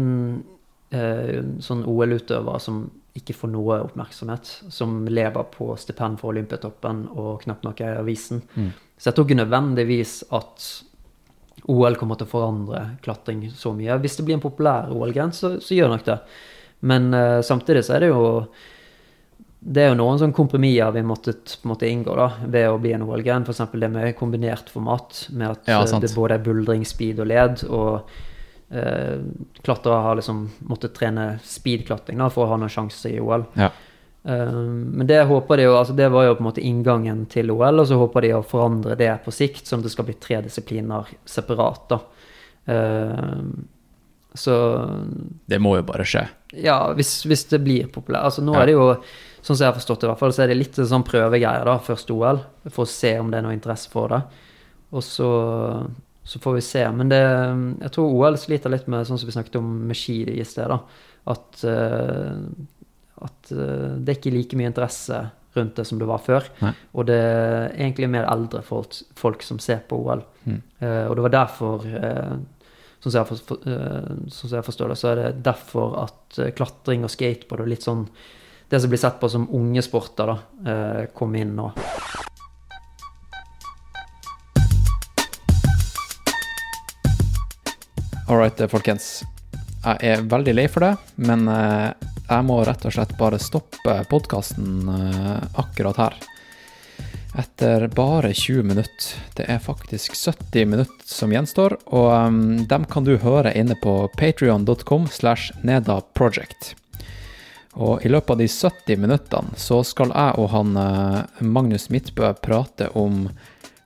eh, 0.91 1.43
sånn 1.63 1.85
OL-utøvere 1.87 2.61
som 2.61 2.91
ikke 3.15 3.35
får 3.37 3.51
noe 3.53 3.81
oppmerksomhet, 3.85 4.49
som 4.73 5.07
lever 5.07 5.45
på 5.53 5.77
stipend 5.77 6.19
for 6.21 6.33
Olympiatoppen 6.33 7.09
og 7.13 7.43
knapt 7.45 7.65
nok 7.67 7.81
er 7.81 7.95
i 7.95 8.01
avisen. 8.01 8.43
Mm. 8.57 8.73
Så 8.97 9.11
jeg 9.11 9.15
tror 9.15 9.27
ikke 9.29 9.43
nødvendigvis 9.43 10.15
at 10.33 10.67
OL 11.71 11.97
kommer 12.01 12.19
til 12.19 12.27
å 12.27 12.33
forandre 12.33 12.83
klatring 13.05 13.45
så 13.55 13.75
mye. 13.77 13.99
Hvis 14.03 14.17
det 14.19 14.27
blir 14.27 14.39
en 14.39 14.43
populær 14.43 14.91
OL-gren, 14.91 15.35
så, 15.37 15.59
så, 15.63 15.75
gjør 15.77 15.93
nok 15.93 16.07
det. 16.09 16.19
Men 16.89 17.13
eh, 17.15 17.41
samtidig 17.47 17.85
så 17.87 17.97
er 17.97 18.07
det 18.07 18.11
jo 18.11 18.23
det 19.65 19.85
er 19.85 19.93
jo 19.93 19.99
noen 20.01 20.19
sånne 20.19 20.35
kompromisser 20.35 20.91
vi 20.97 21.05
måtte, 21.07 21.37
måtte 21.71 21.87
inngå 21.87 22.17
da, 22.19 22.29
ved 22.51 22.67
å 22.67 22.81
bli 22.83 22.97
en 22.97 23.05
OL-gren. 23.07 23.45
F.eks. 23.47 23.63
det 23.79 23.91
med 23.93 24.17
kombinert 24.19 24.73
format, 24.73 25.27
med 25.31 25.53
at 25.53 25.71
ja, 25.71 25.81
det 26.03 26.11
både 26.17 26.39
er 26.39 26.43
buldring, 26.43 26.83
speed 26.89 27.23
og 27.23 27.31
led. 27.31 27.63
og 27.71 28.11
eh, 28.75 29.23
klatrere 29.63 30.03
har 30.09 30.19
liksom 30.19 30.45
måttet 30.71 30.97
trene 30.99 31.37
speedklatring 31.47 32.19
da, 32.19 32.31
for 32.33 32.47
å 32.47 32.55
ha 32.55 32.59
noen 32.59 32.73
sjanse 32.75 33.13
i 33.13 33.21
OL. 33.23 33.47
Ja. 33.55 33.71
Uh, 34.23 34.55
men 34.63 35.07
det 35.07 35.25
håper 35.27 35.59
de 35.59 35.65
jo, 35.67 35.75
altså 35.75 35.97
det 35.99 36.07
var 36.15 36.29
jo 36.29 36.35
på 36.39 36.45
en 36.45 36.47
måte 36.47 36.63
inngangen 36.63 37.25
til 37.31 37.51
OL, 37.51 37.83
og 37.83 37.89
så 37.91 37.99
håper 37.99 38.23
de 38.23 38.37
å 38.37 38.45
forandre 38.47 38.95
det 38.99 39.11
på 39.25 39.35
sikt, 39.35 39.67
sånn 39.67 39.83
at 39.83 39.89
det 39.89 39.95
skal 39.95 40.07
bli 40.07 40.19
tre 40.23 40.39
disipliner 40.45 41.11
separat. 41.27 41.87
da. 41.91 42.03
Uh, 42.67 43.47
så 44.35 44.55
Det 45.47 45.59
må 45.61 45.77
jo 45.77 45.85
bare 45.87 46.07
skje. 46.09 46.23
Ja, 46.65 46.79
hvis, 46.97 47.21
hvis 47.29 47.45
det 47.51 47.61
blir 47.65 47.91
populært. 47.93 48.31
Altså 48.31 48.45
nå 48.45 48.55
ja. 48.57 48.63
er 48.63 48.71
det 48.71 48.77
jo, 48.77 48.87
sånn 49.43 49.57
som 49.57 49.65
jeg 49.65 49.73
har 49.73 49.77
forstått 49.79 50.01
det, 50.01 50.07
i 50.07 50.13
hvert 50.13 50.23
fall, 50.23 50.33
så 50.37 50.45
er 50.45 50.53
det 50.53 50.59
litt 50.61 50.79
sånn 50.79 51.05
prøvegreier 51.07 51.67
da, 51.67 51.77
først 51.83 52.11
OL, 52.15 52.41
for 52.71 52.87
å 52.87 52.91
se 52.91 53.17
om 53.19 53.31
det 53.33 53.41
er 53.41 53.47
noe 53.47 53.57
interesse 53.57 53.91
for 53.93 54.15
det. 54.15 54.23
Og 54.95 55.03
så 55.05 55.29
så 56.25 56.39
får 56.39 56.55
vi 56.55 56.61
se. 56.61 56.83
Men 56.95 57.11
det, 57.11 57.21
jeg 57.83 57.95
tror 57.95 58.15
OL 58.15 58.39
sliter 58.39 58.73
litt 58.73 58.89
med 58.91 59.07
sånn 59.09 59.19
som 59.19 59.29
vi 59.29 59.35
snakket 59.35 59.59
om 59.59 59.71
med 59.89 59.99
ski 59.99 60.21
i 60.31 60.45
sted. 60.47 60.71
da, 60.71 60.79
At, 61.33 61.65
uh, 61.67 62.39
at 63.27 63.55
uh, 63.55 63.95
det 63.99 64.15
er 64.15 64.21
ikke 64.21 64.35
like 64.35 64.59
mye 64.59 64.71
interesse 64.71 65.19
rundt 65.53 65.77
det 65.77 65.85
som 65.85 65.99
det 66.01 66.09
var 66.09 66.23
før. 66.25 66.47
Nei. 66.63 66.73
Og 66.95 67.09
det 67.11 67.19
er 67.19 67.75
egentlig 67.75 68.09
mer 68.15 68.29
eldre 68.31 68.63
folk, 68.65 68.97
folk 69.19 69.43
som 69.45 69.59
ser 69.63 69.83
på 69.89 69.99
OL. 69.99 70.23
Mm. 70.47 70.61
Uh, 70.81 71.07
og 71.09 71.17
det 71.19 71.29
var 71.29 71.39
derfor 71.43 71.89
Sånn 73.03 73.11
som, 73.11 73.25
jeg 73.27 74.63
forstår 74.63 74.93
det, 74.93 74.97
så 75.01 75.09
er 75.11 75.17
det 75.19 75.31
derfor 75.43 75.97
at 76.05 76.37
klatring 76.55 77.03
og 77.03 77.11
skateboard 77.11 77.65
og 77.65 77.71
litt 77.73 77.83
sånn 77.83 78.05
Det 78.73 78.81
som 78.81 78.89
blir 78.89 79.01
sett 79.03 79.21
på 79.21 79.29
som 79.29 79.45
unge 79.53 79.85
sporter, 79.85 80.33
da, 80.33 81.07
kom 81.13 81.37
inn 81.37 81.53
nå. 81.59 81.69
All 88.33 88.39
right, 88.39 88.61
eh, 88.61 88.69
folkens. 88.69 89.25
Jeg 89.85 89.99
er 90.09 90.23
veldig 90.25 90.55
lei 90.55 90.65
for 90.73 90.81
det, 90.81 90.95
men 91.21 91.43
eh, 91.53 91.91
jeg 92.31 92.47
må 92.49 92.63
rett 92.65 92.87
og 92.89 92.95
slett 92.95 93.13
bare 93.19 93.37
stoppe 93.37 93.99
podkasten 94.09 94.89
eh, 94.89 95.43
akkurat 95.61 96.01
her. 96.01 96.17
Etter 97.43 97.85
bare 97.93 98.33
20 98.33 98.65
minutter. 98.71 99.11
Det 99.37 99.45
er 99.53 99.61
faktisk 99.61 100.17
70 100.17 100.71
minutter 100.73 101.05
som 101.05 101.33
gjenstår, 101.33 101.77
og 101.93 102.09
um, 102.09 102.41
dem 102.69 102.89
kan 102.89 103.05
du 103.05 103.19
høre 103.21 103.53
inne 103.53 103.77
på 103.85 104.07
patrion.com 104.17 105.11
slash 105.13 105.53
nedaproject. 105.61 106.73
Og 107.73 108.05
i 108.05 108.11
løpet 108.13 108.35
av 108.35 108.41
de 108.43 108.49
70 108.51 109.01
minuttene 109.01 109.57
så 109.57 109.81
skal 109.87 110.13
jeg 110.13 110.39
og 110.41 110.51
han 110.53 110.77
Magnus 111.41 111.89
Midtbø 111.89 112.35
prate 112.45 112.91
om 112.99 113.31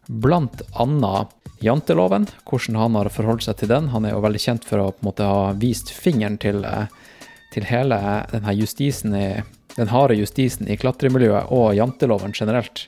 blant 0.07 0.63
annet 0.75 1.35
janteloven, 1.59 2.27
hvordan 2.45 2.77
han 2.77 2.97
har 2.99 3.11
forholdt 3.13 3.47
seg 3.47 3.61
til 3.61 3.71
den. 3.73 3.91
Han 3.95 4.07
er 4.07 4.15
jo 4.15 4.23
veldig 4.25 4.43
kjent 4.43 4.67
for 4.69 4.83
å 4.83 4.91
på 4.93 5.03
en 5.03 5.11
måte 5.11 5.29
ha 5.29 5.53
vist 5.57 5.93
fingeren 5.93 6.39
til, 6.39 6.65
eh, 6.65 6.87
til 7.55 7.69
hele 7.69 7.99
denne 8.33 8.57
justisen 8.57 9.15
i, 9.15 9.43
den 9.77 9.93
harde 9.93 10.17
justisen 10.17 10.69
i 10.69 10.77
klatremiljøet 10.77 11.53
og 11.53 11.75
janteloven 11.77 12.33
generelt. 12.37 12.87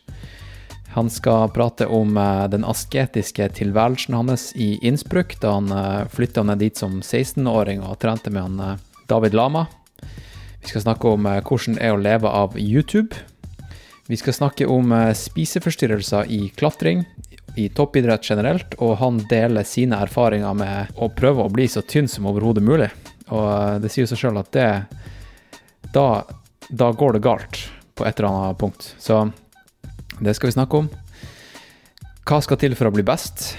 Han 0.95 1.11
skal 1.13 1.51
prate 1.53 1.87
om 1.87 2.17
eh, 2.17 2.47
den 2.49 2.65
asketiske 2.65 3.49
tilværelsen 3.57 4.15
hans 4.15 4.53
i 4.57 4.77
Innsbruck, 4.83 5.39
da 5.41 5.57
han 5.59 5.73
eh, 5.73 6.05
flytta 6.13 6.45
ned 6.45 6.65
dit 6.65 6.77
som 6.77 7.01
16-åring 7.01 7.83
og 7.85 7.99
trente 8.03 8.31
med 8.31 8.43
han 8.43 8.81
David 9.09 9.35
Lama. 9.35 9.67
Vi 10.61 10.73
skal 10.73 10.85
snakke 10.85 11.13
om 11.15 11.27
hvordan 11.27 11.79
det 11.79 11.85
er 11.87 11.95
å 11.95 12.01
leve 12.03 12.31
av 12.31 12.59
YouTube. 12.59 13.17
Vi 14.09 14.17
skal 14.17 14.37
snakke 14.37 14.67
om 14.69 14.93
spiseforstyrrelser 15.15 16.31
i 16.33 16.49
klatring, 16.57 17.05
i 17.59 17.69
toppidrett 17.69 18.31
generelt, 18.31 18.77
og 18.79 18.97
han 19.03 19.19
deler 19.31 19.67
sine 19.67 19.99
erfaringer 20.05 20.55
med 20.57 20.99
å 20.99 21.11
prøve 21.11 21.45
å 21.45 21.53
bli 21.53 21.67
så 21.71 21.83
tynn 21.83 22.09
som 22.11 22.29
overhodet 22.31 22.65
mulig. 22.65 22.91
Og 23.35 23.47
eh, 23.49 23.79
det 23.83 23.93
sier 23.93 24.09
seg 24.09 24.21
sjøl 24.23 24.41
at 24.41 24.53
det 24.55 24.69
da, 25.95 26.07
da, 26.69 26.91
går 26.93 27.17
det 27.17 27.25
galt 27.25 27.63
på 27.97 28.07
et 28.07 28.19
eller 28.19 28.31
annet 28.31 28.61
punkt. 28.61 28.93
Så 29.01 29.27
det 30.21 30.37
skal 30.37 30.51
vi 30.51 30.57
snakke 30.59 30.83
om. 30.85 30.91
Hva 32.29 32.43
skal 32.45 32.61
til 32.61 32.77
for 32.77 32.91
å 32.91 32.95
bli 32.95 33.05
best 33.07 33.55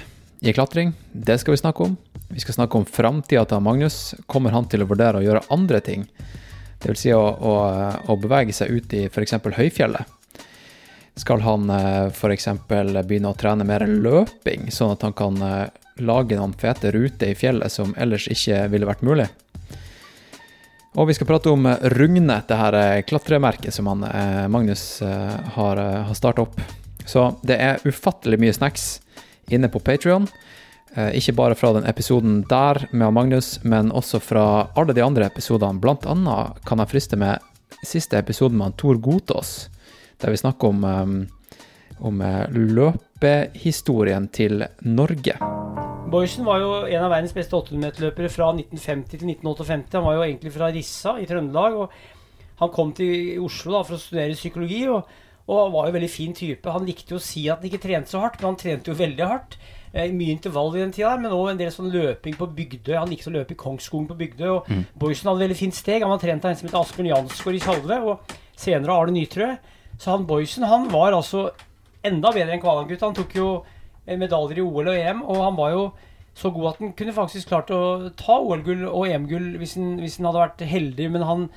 i 0.45 0.53
klatring? 0.53 0.93
Det 1.11 1.39
skal 1.41 1.55
vi 1.55 1.63
snakke 1.63 1.89
om. 1.89 1.97
Vi 2.29 2.43
skal 2.43 2.59
snakke 2.59 2.77
om 2.77 2.85
framtida 2.85 3.47
til 3.49 3.63
Magnus. 3.65 4.13
Kommer 4.29 4.53
han 4.53 4.69
til 4.69 4.85
å 4.85 4.89
vurdere 4.89 5.19
å 5.19 5.25
gjøre 5.25 5.47
andre 5.53 5.81
ting? 5.83 6.05
Dvs. 6.79 7.01
Si 7.01 7.11
å, 7.13 7.19
å, 7.21 7.53
å 8.07 8.15
bevege 8.19 8.55
seg 8.55 8.71
ut 8.71 8.95
i 8.95 9.05
f.eks. 9.09 9.35
høyfjellet. 9.57 10.15
Skal 11.19 11.43
han 11.43 11.67
eh, 11.73 12.07
f.eks. 12.07 12.47
begynne 12.69 13.33
å 13.33 13.37
trene 13.37 13.67
mer 13.67 13.83
løping, 13.87 14.69
sånn 14.71 14.95
at 14.95 15.03
han 15.03 15.15
kan 15.17 15.41
eh, 15.43 15.65
lage 15.99 16.37
noen 16.39 16.55
fete 16.55 16.93
ruter 16.95 17.33
i 17.33 17.35
fjellet 17.35 17.73
som 17.73 17.91
ellers 17.99 18.29
ikke 18.31 18.63
ville 18.71 18.87
vært 18.87 19.03
mulig? 19.03 19.27
Og 20.95 21.09
vi 21.09 21.13
skal 21.13 21.27
prate 21.29 21.51
om 21.51 21.67
Rugne, 21.93 22.39
det 22.47 22.59
her 22.61 22.77
eh, 22.79 23.01
klatremerket 23.07 23.75
som 23.75 23.91
han, 23.91 24.07
Magnus 24.51 25.01
har, 25.03 25.83
har 26.07 26.15
starta 26.17 26.47
opp. 26.47 26.55
Så 27.09 27.27
det 27.43 27.59
er 27.59 27.83
ufattelig 27.83 28.39
mye 28.39 28.55
snacks 28.55 28.87
inne 29.51 29.67
på 29.71 29.81
Patrion. 29.83 30.27
Ikke 30.97 31.35
bare 31.37 31.53
fra 31.53 31.69
den 31.75 31.85
episoden 31.85 32.39
der 32.49 32.79
med 32.91 33.13
Magnus, 33.13 33.59
men 33.61 33.91
også 33.93 34.17
fra 34.23 34.45
alle 34.73 34.95
de 34.97 35.03
andre 35.05 35.27
episodene. 35.29 35.77
Blant 35.77 36.07
annet 36.09 36.57
kan 36.65 36.81
jeg 36.81 36.89
friste 36.89 37.19
med 37.19 37.37
siste 37.85 38.17
episoden 38.17 38.57
med 38.57 38.77
Tor 38.79 38.97
Gotaas, 38.97 39.69
der 40.21 40.33
vi 40.33 40.41
snakker 40.41 40.73
om, 40.73 40.83
um, 40.83 41.15
om 41.99 42.21
uh, 42.21 42.49
løpehistorien 42.49 44.27
til 44.33 44.65
Norge. 44.81 45.37
Boysen 46.09 46.45
var 46.47 46.61
jo 46.63 46.69
en 46.87 47.03
av 47.05 47.11
verdens 47.13 47.35
beste 47.37 47.53
800-meterløpere 47.53 48.31
fra 48.33 48.49
1950 48.55 49.11
til 49.11 49.27
1958. 49.35 49.97
Han 49.99 50.07
var 50.07 50.17
jo 50.17 50.25
egentlig 50.25 50.53
fra 50.55 50.71
Rissa 50.73 51.15
i 51.21 51.27
Trøndelag. 51.29 51.75
og 51.77 51.91
Han 52.63 52.71
kom 52.73 52.93
til 52.97 53.37
Oslo 53.45 53.75
da, 53.77 53.83
for 53.85 53.97
å 53.97 54.01
studere 54.01 54.37
psykologi, 54.37 54.87
og, 54.89 55.05
og 55.45 55.75
var 55.75 55.85
jo 55.85 55.93
en 55.93 55.97
veldig 55.99 56.11
fin 56.11 56.33
type. 56.33 56.73
Han 56.73 56.87
likte 56.87 57.13
jo 57.13 57.21
å 57.21 57.23
si 57.23 57.45
at 57.47 57.61
han 57.61 57.69
ikke 57.69 57.83
trente 57.83 58.09
så 58.09 58.23
hardt, 58.23 58.41
men 58.41 58.51
han 58.51 58.59
trente 58.63 58.89
jo 58.89 58.97
veldig 58.97 59.27
hardt. 59.29 59.59
Eh, 59.89 60.11
mye 60.13 60.35
intervall 60.35 60.75
i 60.75 60.83
den 60.83 60.91
tida, 60.93 61.15
men 61.17 61.33
òg 61.33 61.47
en 61.51 61.61
del 61.61 61.71
sånn 61.73 61.89
løping 61.89 62.35
på 62.37 62.47
Bygdøy. 62.57 62.93
Han 62.99 63.09
likte 63.09 63.31
å 63.31 63.33
løpe 63.33 63.55
i 63.55 63.59
Kongsskogen 63.59 64.05
på 64.11 64.17
Bygdøy. 64.19 64.49
og 64.51 64.69
mm. 64.69 64.83
Boysen 65.01 65.31
hadde 65.31 65.45
veldig 65.45 65.57
fint 65.57 65.77
steg. 65.77 66.05
Han 66.05 66.13
var 66.13 66.21
trent 66.21 66.45
av 66.45 66.51
en 66.51 66.59
som 66.59 66.69
het 66.69 66.77
Asbjørn 66.77 67.09
Jansgaard 67.09 67.57
i 67.57 67.63
Salve, 67.63 67.97
og 68.05 68.35
senere 68.59 68.93
Arne 68.93 69.15
Nytrø. 69.15 69.49
Så 69.97 70.13
han 70.13 70.27
Boysen 70.29 70.67
han 70.69 70.85
var 70.93 71.17
altså 71.17 71.49
enda 72.05 72.31
bedre 72.35 72.53
enn 72.53 72.61
Kvaland-gutt. 72.61 73.07
Han 73.07 73.17
tok 73.17 73.33
jo 73.35 73.49
medaljer 74.05 74.61
i 74.61 74.65
OL 74.65 74.91
og 74.91 74.95
EM, 74.95 75.25
og 75.25 75.41
han 75.43 75.57
var 75.57 75.73
jo 75.73 75.89
så 76.37 76.51
god 76.53 76.69
at 76.69 76.77
han 76.79 76.93
kunne 76.95 77.15
faktisk 77.15 77.49
klart 77.49 77.71
å 77.73 78.11
ta 78.17 78.37
OL-gull 78.39 78.85
og 78.87 79.09
EM-gull 79.09 79.57
hvis, 79.59 79.75
hvis, 79.75 80.19
han 80.19 80.29
hadde 80.29 80.43
vært 80.45 80.63
heldig. 80.69 81.09
Men 81.15 81.25
han, 81.27 81.47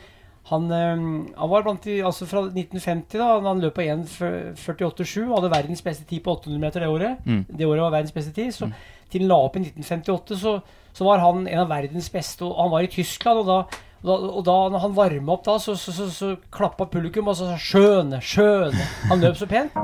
han, 0.51 0.67
han, 0.71 1.49
var 1.49 1.63
blant 1.63 1.85
de 1.87 2.01
Altså 2.03 2.27
fra 2.27 2.41
1950, 2.49 3.15
da 3.21 3.29
han 3.45 3.63
løp 3.63 3.77
på 3.79 3.85
1,48,7, 3.87 5.29
hadde 5.31 5.53
verdens 5.53 5.85
beste 5.87 6.05
tid 6.09 6.25
på 6.25 6.35
800 6.35 6.61
meter 6.61 6.83
det 6.83 6.91
året. 6.91 7.23
Mm. 7.25 7.45
Det 7.47 7.69
året 7.69 7.85
var 7.87 7.95
verdens 7.95 8.17
beste 8.17 8.35
tid. 8.35 8.51
Så 8.55 8.67
mm. 8.67 8.75
til 9.13 9.25
han 9.25 9.31
la 9.31 9.39
opp 9.47 9.57
i 9.57 9.63
1958, 9.63 10.41
så, 10.43 10.57
så, 10.91 11.07
var 11.07 11.23
han 11.23 11.47
en 11.47 11.63
av 11.63 11.71
verdens 11.71 12.11
beste. 12.13 12.45
Og 12.45 12.59
han 12.59 12.75
var 12.75 12.85
i 12.85 12.93
Tyskland, 12.93 13.45
og 13.45 13.51
da 13.53 13.63
da, 14.03 14.17
og 14.19 14.43
da 14.43 14.57
når 14.75 14.83
han 14.83 14.95
varma 14.97 15.37
opp, 15.37 15.45
da, 15.47 15.61
så, 15.63 15.77
så, 15.79 15.93
så, 15.95 16.09
så 16.11 16.33
klappa 16.51 16.89
publikum 16.91 17.29
og 17.31 17.37
sa 17.39 17.55
'skjøne, 17.55 18.19
skjøne'. 18.19 18.89
Han 19.13 19.23
løp 19.23 19.39
så 19.39 19.47
pent. 19.47 19.79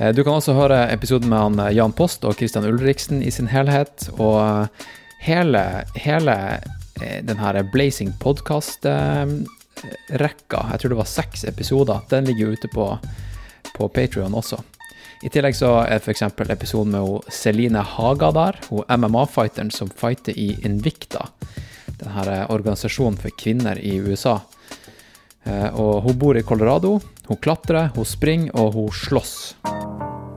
Eh, 0.00 0.14
du 0.16 0.24
kan 0.24 0.38
også 0.38 0.56
høre 0.56 0.86
episoden 0.92 1.28
med 1.28 1.38
han 1.38 1.60
eh, 1.60 1.74
Jan 1.76 1.92
Post 1.92 2.24
og 2.24 2.38
Christian 2.40 2.64
Ulriksen 2.64 3.20
i 3.22 3.30
sin 3.30 3.50
helhet. 3.52 4.08
Og 4.16 4.40
eh, 4.40 4.88
hele, 5.26 5.64
hele 6.00 6.36
den 7.00 7.38
her 7.40 7.62
Blazing 7.72 8.12
podcast-rekka, 8.20 10.60
jeg 10.72 10.80
tror 10.80 10.92
det 10.92 10.98
var 10.98 11.08
seks 11.08 11.44
episoder, 11.48 12.00
den 12.10 12.24
ligger 12.28 12.52
ute 12.56 12.68
på, 12.72 12.98
på 13.76 13.88
Patrion 13.88 14.34
også. 14.34 14.56
I 15.20 15.28
tillegg 15.28 15.56
så 15.56 15.84
er 15.84 15.98
f.eks. 16.00 16.22
episoden 16.48 16.92
med 16.96 17.20
Celine 17.32 17.82
Haga 17.84 18.30
der, 18.32 18.56
hun 18.70 18.84
MMA-fighteren 18.88 19.70
som 19.74 19.88
fighter 19.92 20.32
i 20.32 20.56
Invicta 20.64 21.28
denne 22.00 22.36
eh, 22.36 22.50
organisasjonen 22.50 23.18
for 23.20 23.34
kvinner 23.38 23.78
i 23.78 23.96
USA. 24.00 24.38
Eh, 25.44 25.68
og 25.74 26.02
hun 26.06 26.18
bor 26.18 26.38
i 26.38 26.42
Colorado. 26.42 26.98
Hun 27.28 27.40
klatrer, 27.42 27.90
hun 27.94 28.08
springer, 28.08 28.54
og 28.56 28.74
hun 28.74 28.90
slåss. 28.92 29.36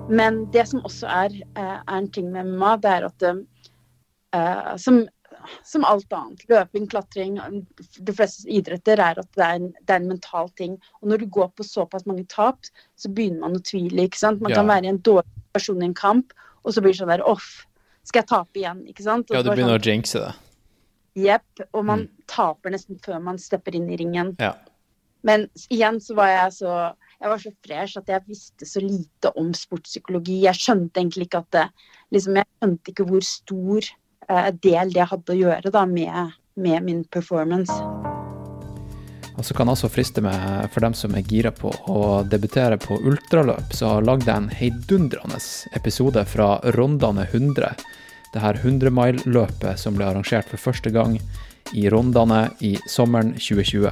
Men 0.09 0.43
det 0.51 0.67
som 0.69 0.83
også 0.83 1.07
er, 1.07 1.39
eh, 1.55 1.77
er 1.79 1.97
en 1.97 2.11
ting 2.11 2.31
med 2.31 2.51
MMA, 2.51 2.75
det 2.83 2.91
er 2.91 3.07
at 3.07 3.27
uh, 3.31 4.75
som 4.77 5.05
som 5.63 5.83
alt 5.85 6.11
annet. 6.13 6.43
Løping, 6.49 6.87
klatring. 6.89 7.37
De 7.99 8.13
fleste 8.15 8.47
idretter 8.49 8.99
er 8.99 9.19
at 9.19 9.29
det 9.37 9.43
er, 9.43 9.55
en, 9.59 9.67
det 9.83 9.89
er 9.95 10.01
en 10.01 10.07
mental 10.07 10.49
ting. 10.59 10.77
Og 11.01 11.09
når 11.09 11.23
du 11.23 11.25
går 11.27 11.51
på 11.57 11.63
såpass 11.67 12.05
mange 12.05 12.25
tap, 12.27 12.59
så 12.95 13.09
begynner 13.13 13.39
man 13.47 13.55
å 13.59 13.63
tvile. 13.63 14.07
ikke 14.07 14.17
sant? 14.19 14.41
Man 14.41 14.51
Ja. 14.51 14.57
kan 14.61 14.67
være 14.67 14.85
i 14.85 14.89
en 14.89 14.99
dårlig 14.99 15.25
person 15.53 15.81
i 15.81 15.85
en 15.85 15.93
kamp, 15.93 16.33
og 16.65 16.73
så 16.73 16.81
blir 16.81 16.93
det 16.93 16.99
sånn 17.01 17.07
der 17.15 17.23
Off, 17.27 17.65
skal 18.03 18.21
jeg 18.21 18.27
tape 18.27 18.59
igjen? 18.59 18.85
Ikke 18.87 19.03
sant? 19.03 19.29
Og 19.31 19.35
Ja, 19.35 19.41
du 19.43 19.49
begynner 19.51 19.77
sånn, 19.79 19.81
å 19.81 19.93
jinxe 19.93 20.19
det. 20.19 20.35
Jepp. 21.15 21.67
Og 21.73 21.85
man 21.85 21.99
Mm. 21.99 22.09
taper 22.27 22.69
nesten 22.71 22.99
før 22.99 23.21
man 23.21 23.37
stepper 23.37 23.75
inn 23.75 23.89
i 23.89 23.95
ringen. 23.97 24.35
Ja. 24.39 24.55
Men 25.23 25.47
igjen 25.71 26.01
så 26.01 26.15
var 26.15 26.27
jeg 26.27 26.51
så 26.51 26.95
jeg 27.21 27.29
var 27.29 27.37
så 27.37 27.51
fresh 27.65 27.97
at 27.97 28.05
jeg 28.07 28.25
visste 28.27 28.65
så 28.67 28.81
lite 28.81 29.31
om 29.37 29.53
sportspsykologi. 29.53 30.41
Jeg 30.41 30.55
skjønte 30.55 30.99
egentlig 30.99 31.29
ikke 31.29 31.37
at 31.39 31.51
det 31.51 31.69
liksom, 32.11 32.35
Jeg 32.35 32.45
skjønte 32.61 32.91
ikke 32.91 33.05
hvor 33.07 33.23
stor 33.23 33.81
del 34.61 34.93
det 34.93 35.09
hadde 35.11 35.33
å 35.33 35.37
gjøre 35.37 35.71
da 35.73 35.85
med, 35.89 36.33
med 36.55 36.83
min 36.83 37.03
performance. 37.03 37.73
Og 39.33 39.45
så 39.45 39.55
kan 39.57 39.67
jeg 39.67 39.77
også 39.77 39.89
friste 39.89 40.21
med, 40.21 40.67
for 40.73 40.85
dem 40.85 40.93
som 40.93 41.15
er 41.17 41.25
gira 41.25 41.51
på 41.55 41.71
å 41.89 42.21
debutere 42.29 42.77
på 42.77 42.99
ultraløp, 43.01 43.73
så 43.73 43.97
lagde 44.03 44.29
jeg 44.29 44.37
en 44.37 44.51
heidundrende 44.53 45.39
episode 45.73 46.21
fra 46.29 46.59
Rondane 46.77 47.25
100. 47.31 47.73
Det 48.33 48.41
her 48.41 48.59
100-mile-løpet 48.61 49.79
som 49.79 49.97
ble 49.97 50.05
arrangert 50.09 50.49
for 50.49 50.61
første 50.61 50.93
gang 50.93 51.17
i 51.73 51.87
Rondane 51.89 52.45
i 52.61 52.75
sommeren 52.89 53.33
2020. 53.37 53.89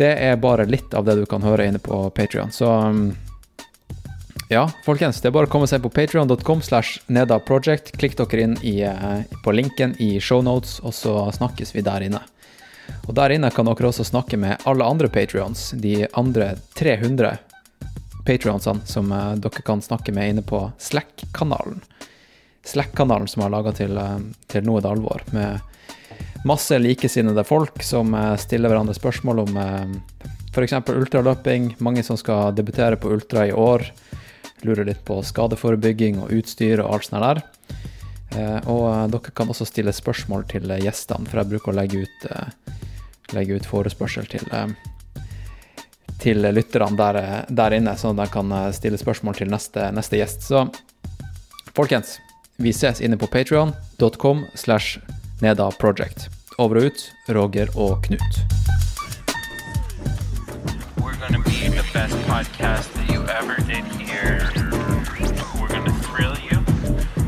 Det 0.00 0.12
er 0.28 0.38
bare 0.40 0.68
litt 0.68 0.94
av 0.96 1.04
det 1.08 1.18
du 1.18 1.26
kan 1.28 1.44
høre 1.44 1.66
inne 1.68 1.80
på 1.80 2.02
Patrion. 2.16 2.52
Så 2.52 2.68
um, 2.68 3.10
ja, 4.50 4.64
folkens, 4.82 5.20
det 5.22 5.28
er 5.30 5.34
bare 5.36 5.46
å 5.46 5.50
komme 5.50 5.68
seg 5.70 5.78
på 5.84 5.92
patreon.com 5.94 6.58
slash 6.66 7.04
nedaproject. 7.06 7.92
Klikk 8.00 8.16
dere 8.18 8.42
inn 8.42 8.56
i, 8.66 8.80
eh, 8.82 9.20
på 9.44 9.52
linken 9.54 9.94
i 10.02 10.18
shownotes, 10.18 10.80
og 10.82 10.90
så 10.94 11.12
snakkes 11.36 11.70
vi 11.70 11.84
der 11.86 12.02
inne. 12.02 12.18
Og 13.06 13.14
der 13.14 13.30
inne 13.30 13.52
kan 13.54 13.70
dere 13.70 13.92
også 13.92 14.08
snakke 14.08 14.34
med 14.36 14.58
alle 14.66 14.82
andre 14.82 15.06
patrions, 15.06 15.70
de 15.78 16.08
andre 16.18 16.56
300 16.74 17.38
patrionsene 18.26 18.82
som 18.90 19.12
eh, 19.12 19.38
dere 19.38 19.62
kan 19.62 19.86
snakke 19.86 20.10
med 20.18 20.34
inne 20.34 20.42
på 20.42 20.64
Slack-kanalen. 20.82 21.78
Slack-kanalen 22.66 23.30
som 23.30 23.46
har 23.46 23.54
laga 23.54 23.70
til, 23.70 23.96
eh, 23.96 24.18
til 24.50 24.66
Nå 24.66 24.78
er 24.78 24.82
det 24.82 24.94
alvor, 24.96 25.22
med 25.30 25.60
masse 26.44 26.74
likesinnede 26.74 27.46
folk 27.46 27.84
som 27.86 28.16
stiller 28.40 28.72
hverandre 28.72 28.98
spørsmål 28.98 29.46
om 29.46 29.58
f.eks. 30.50 30.72
ultraløping. 30.88 31.76
Mange 31.78 32.02
som 32.02 32.16
skal 32.16 32.54
debutere 32.56 32.96
på 32.96 33.12
ultra 33.14 33.46
i 33.46 33.52
år. 33.52 33.92
Lurer 34.66 34.84
litt 34.84 35.02
på 35.08 35.20
skadeforebygging 35.24 36.20
og 36.20 36.32
utstyr 36.36 36.82
og 36.84 36.94
alt 36.94 37.08
sånt 37.08 37.24
der. 37.24 37.42
Eh, 38.36 38.68
Og 38.68 38.84
eh, 38.90 39.06
dere 39.10 39.34
kan 39.34 39.50
også 39.50 39.66
stille 39.68 39.94
spørsmål 39.94 40.46
til 40.50 40.70
eh, 40.70 40.82
gjestene, 40.84 41.26
for 41.30 41.40
jeg 41.40 41.50
bruker 41.54 41.72
å 41.72 41.78
legge 41.80 42.04
ut, 42.04 42.26
legge 43.34 43.58
ut 43.58 43.66
forespørsel 43.66 44.26
til, 44.30 44.46
til 46.20 46.46
lytterne 46.54 46.98
der, 46.98 47.20
der 47.48 47.78
inne, 47.78 47.96
så 47.96 48.12
de 48.12 48.26
kan 48.30 48.52
stille 48.76 48.98
spørsmål 49.00 49.38
til 49.38 49.50
neste, 49.50 49.90
neste 49.94 50.20
gjest. 50.20 50.46
Så 50.50 50.66
folkens, 51.76 52.18
vi 52.60 52.74
ses 52.76 53.00
inne 53.00 53.16
på 53.16 53.30
patreon.com 53.30 54.44
slash 54.54 55.00
nedaproject. 55.40 56.28
Over 56.60 56.82
og 56.82 56.90
ut, 56.90 57.06
Roger 57.32 57.70
og 57.78 58.02
Knut. 58.04 58.89
Best 62.00 62.16
podcast 62.26 62.90
that 62.94 63.10
you 63.10 63.22
ever 63.26 63.56
did 63.56 63.84
hear. 64.00 64.50
We're 65.60 65.68
going 65.68 65.84
to 65.84 65.92
thrill 65.92 66.34
you. 66.38 66.64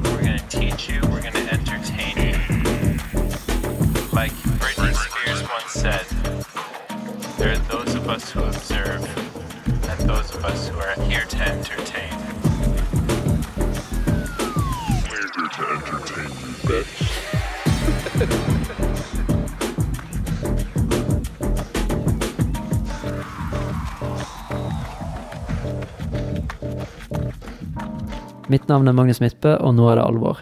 We're 0.05 0.23
going 0.23 0.39
to 0.39 0.49
teach 0.49 0.89
you. 0.89 0.99
We're 1.11 1.21
going 1.21 1.35
to 1.35 1.53
entertain 1.53 2.17
you. 2.17 2.33
Like 4.15 4.33
Britney 4.63 4.95
Spears 4.95 5.43
once 5.43 5.73
said, 5.73 6.07
there 7.37 7.53
are 7.53 7.59
those 7.69 7.95
of 7.95 8.09
us 8.09 8.31
who 8.31 8.45
observe 8.45 9.05
and 9.91 10.09
those 10.09 10.35
of 10.35 10.43
us 10.43 10.69
who 10.69 10.79
are 10.79 10.95
here 11.03 11.27
to 11.27 11.39
entertain. 11.43 11.92
Mitt 28.53 28.67
navn 28.69 28.91
er 28.91 28.93
Magnus 28.93 29.23
Midtbø, 29.23 29.55
og 29.65 29.73
nå 29.79 29.87
er 29.89 29.97
det 29.97 30.03
alvor. 30.05 30.41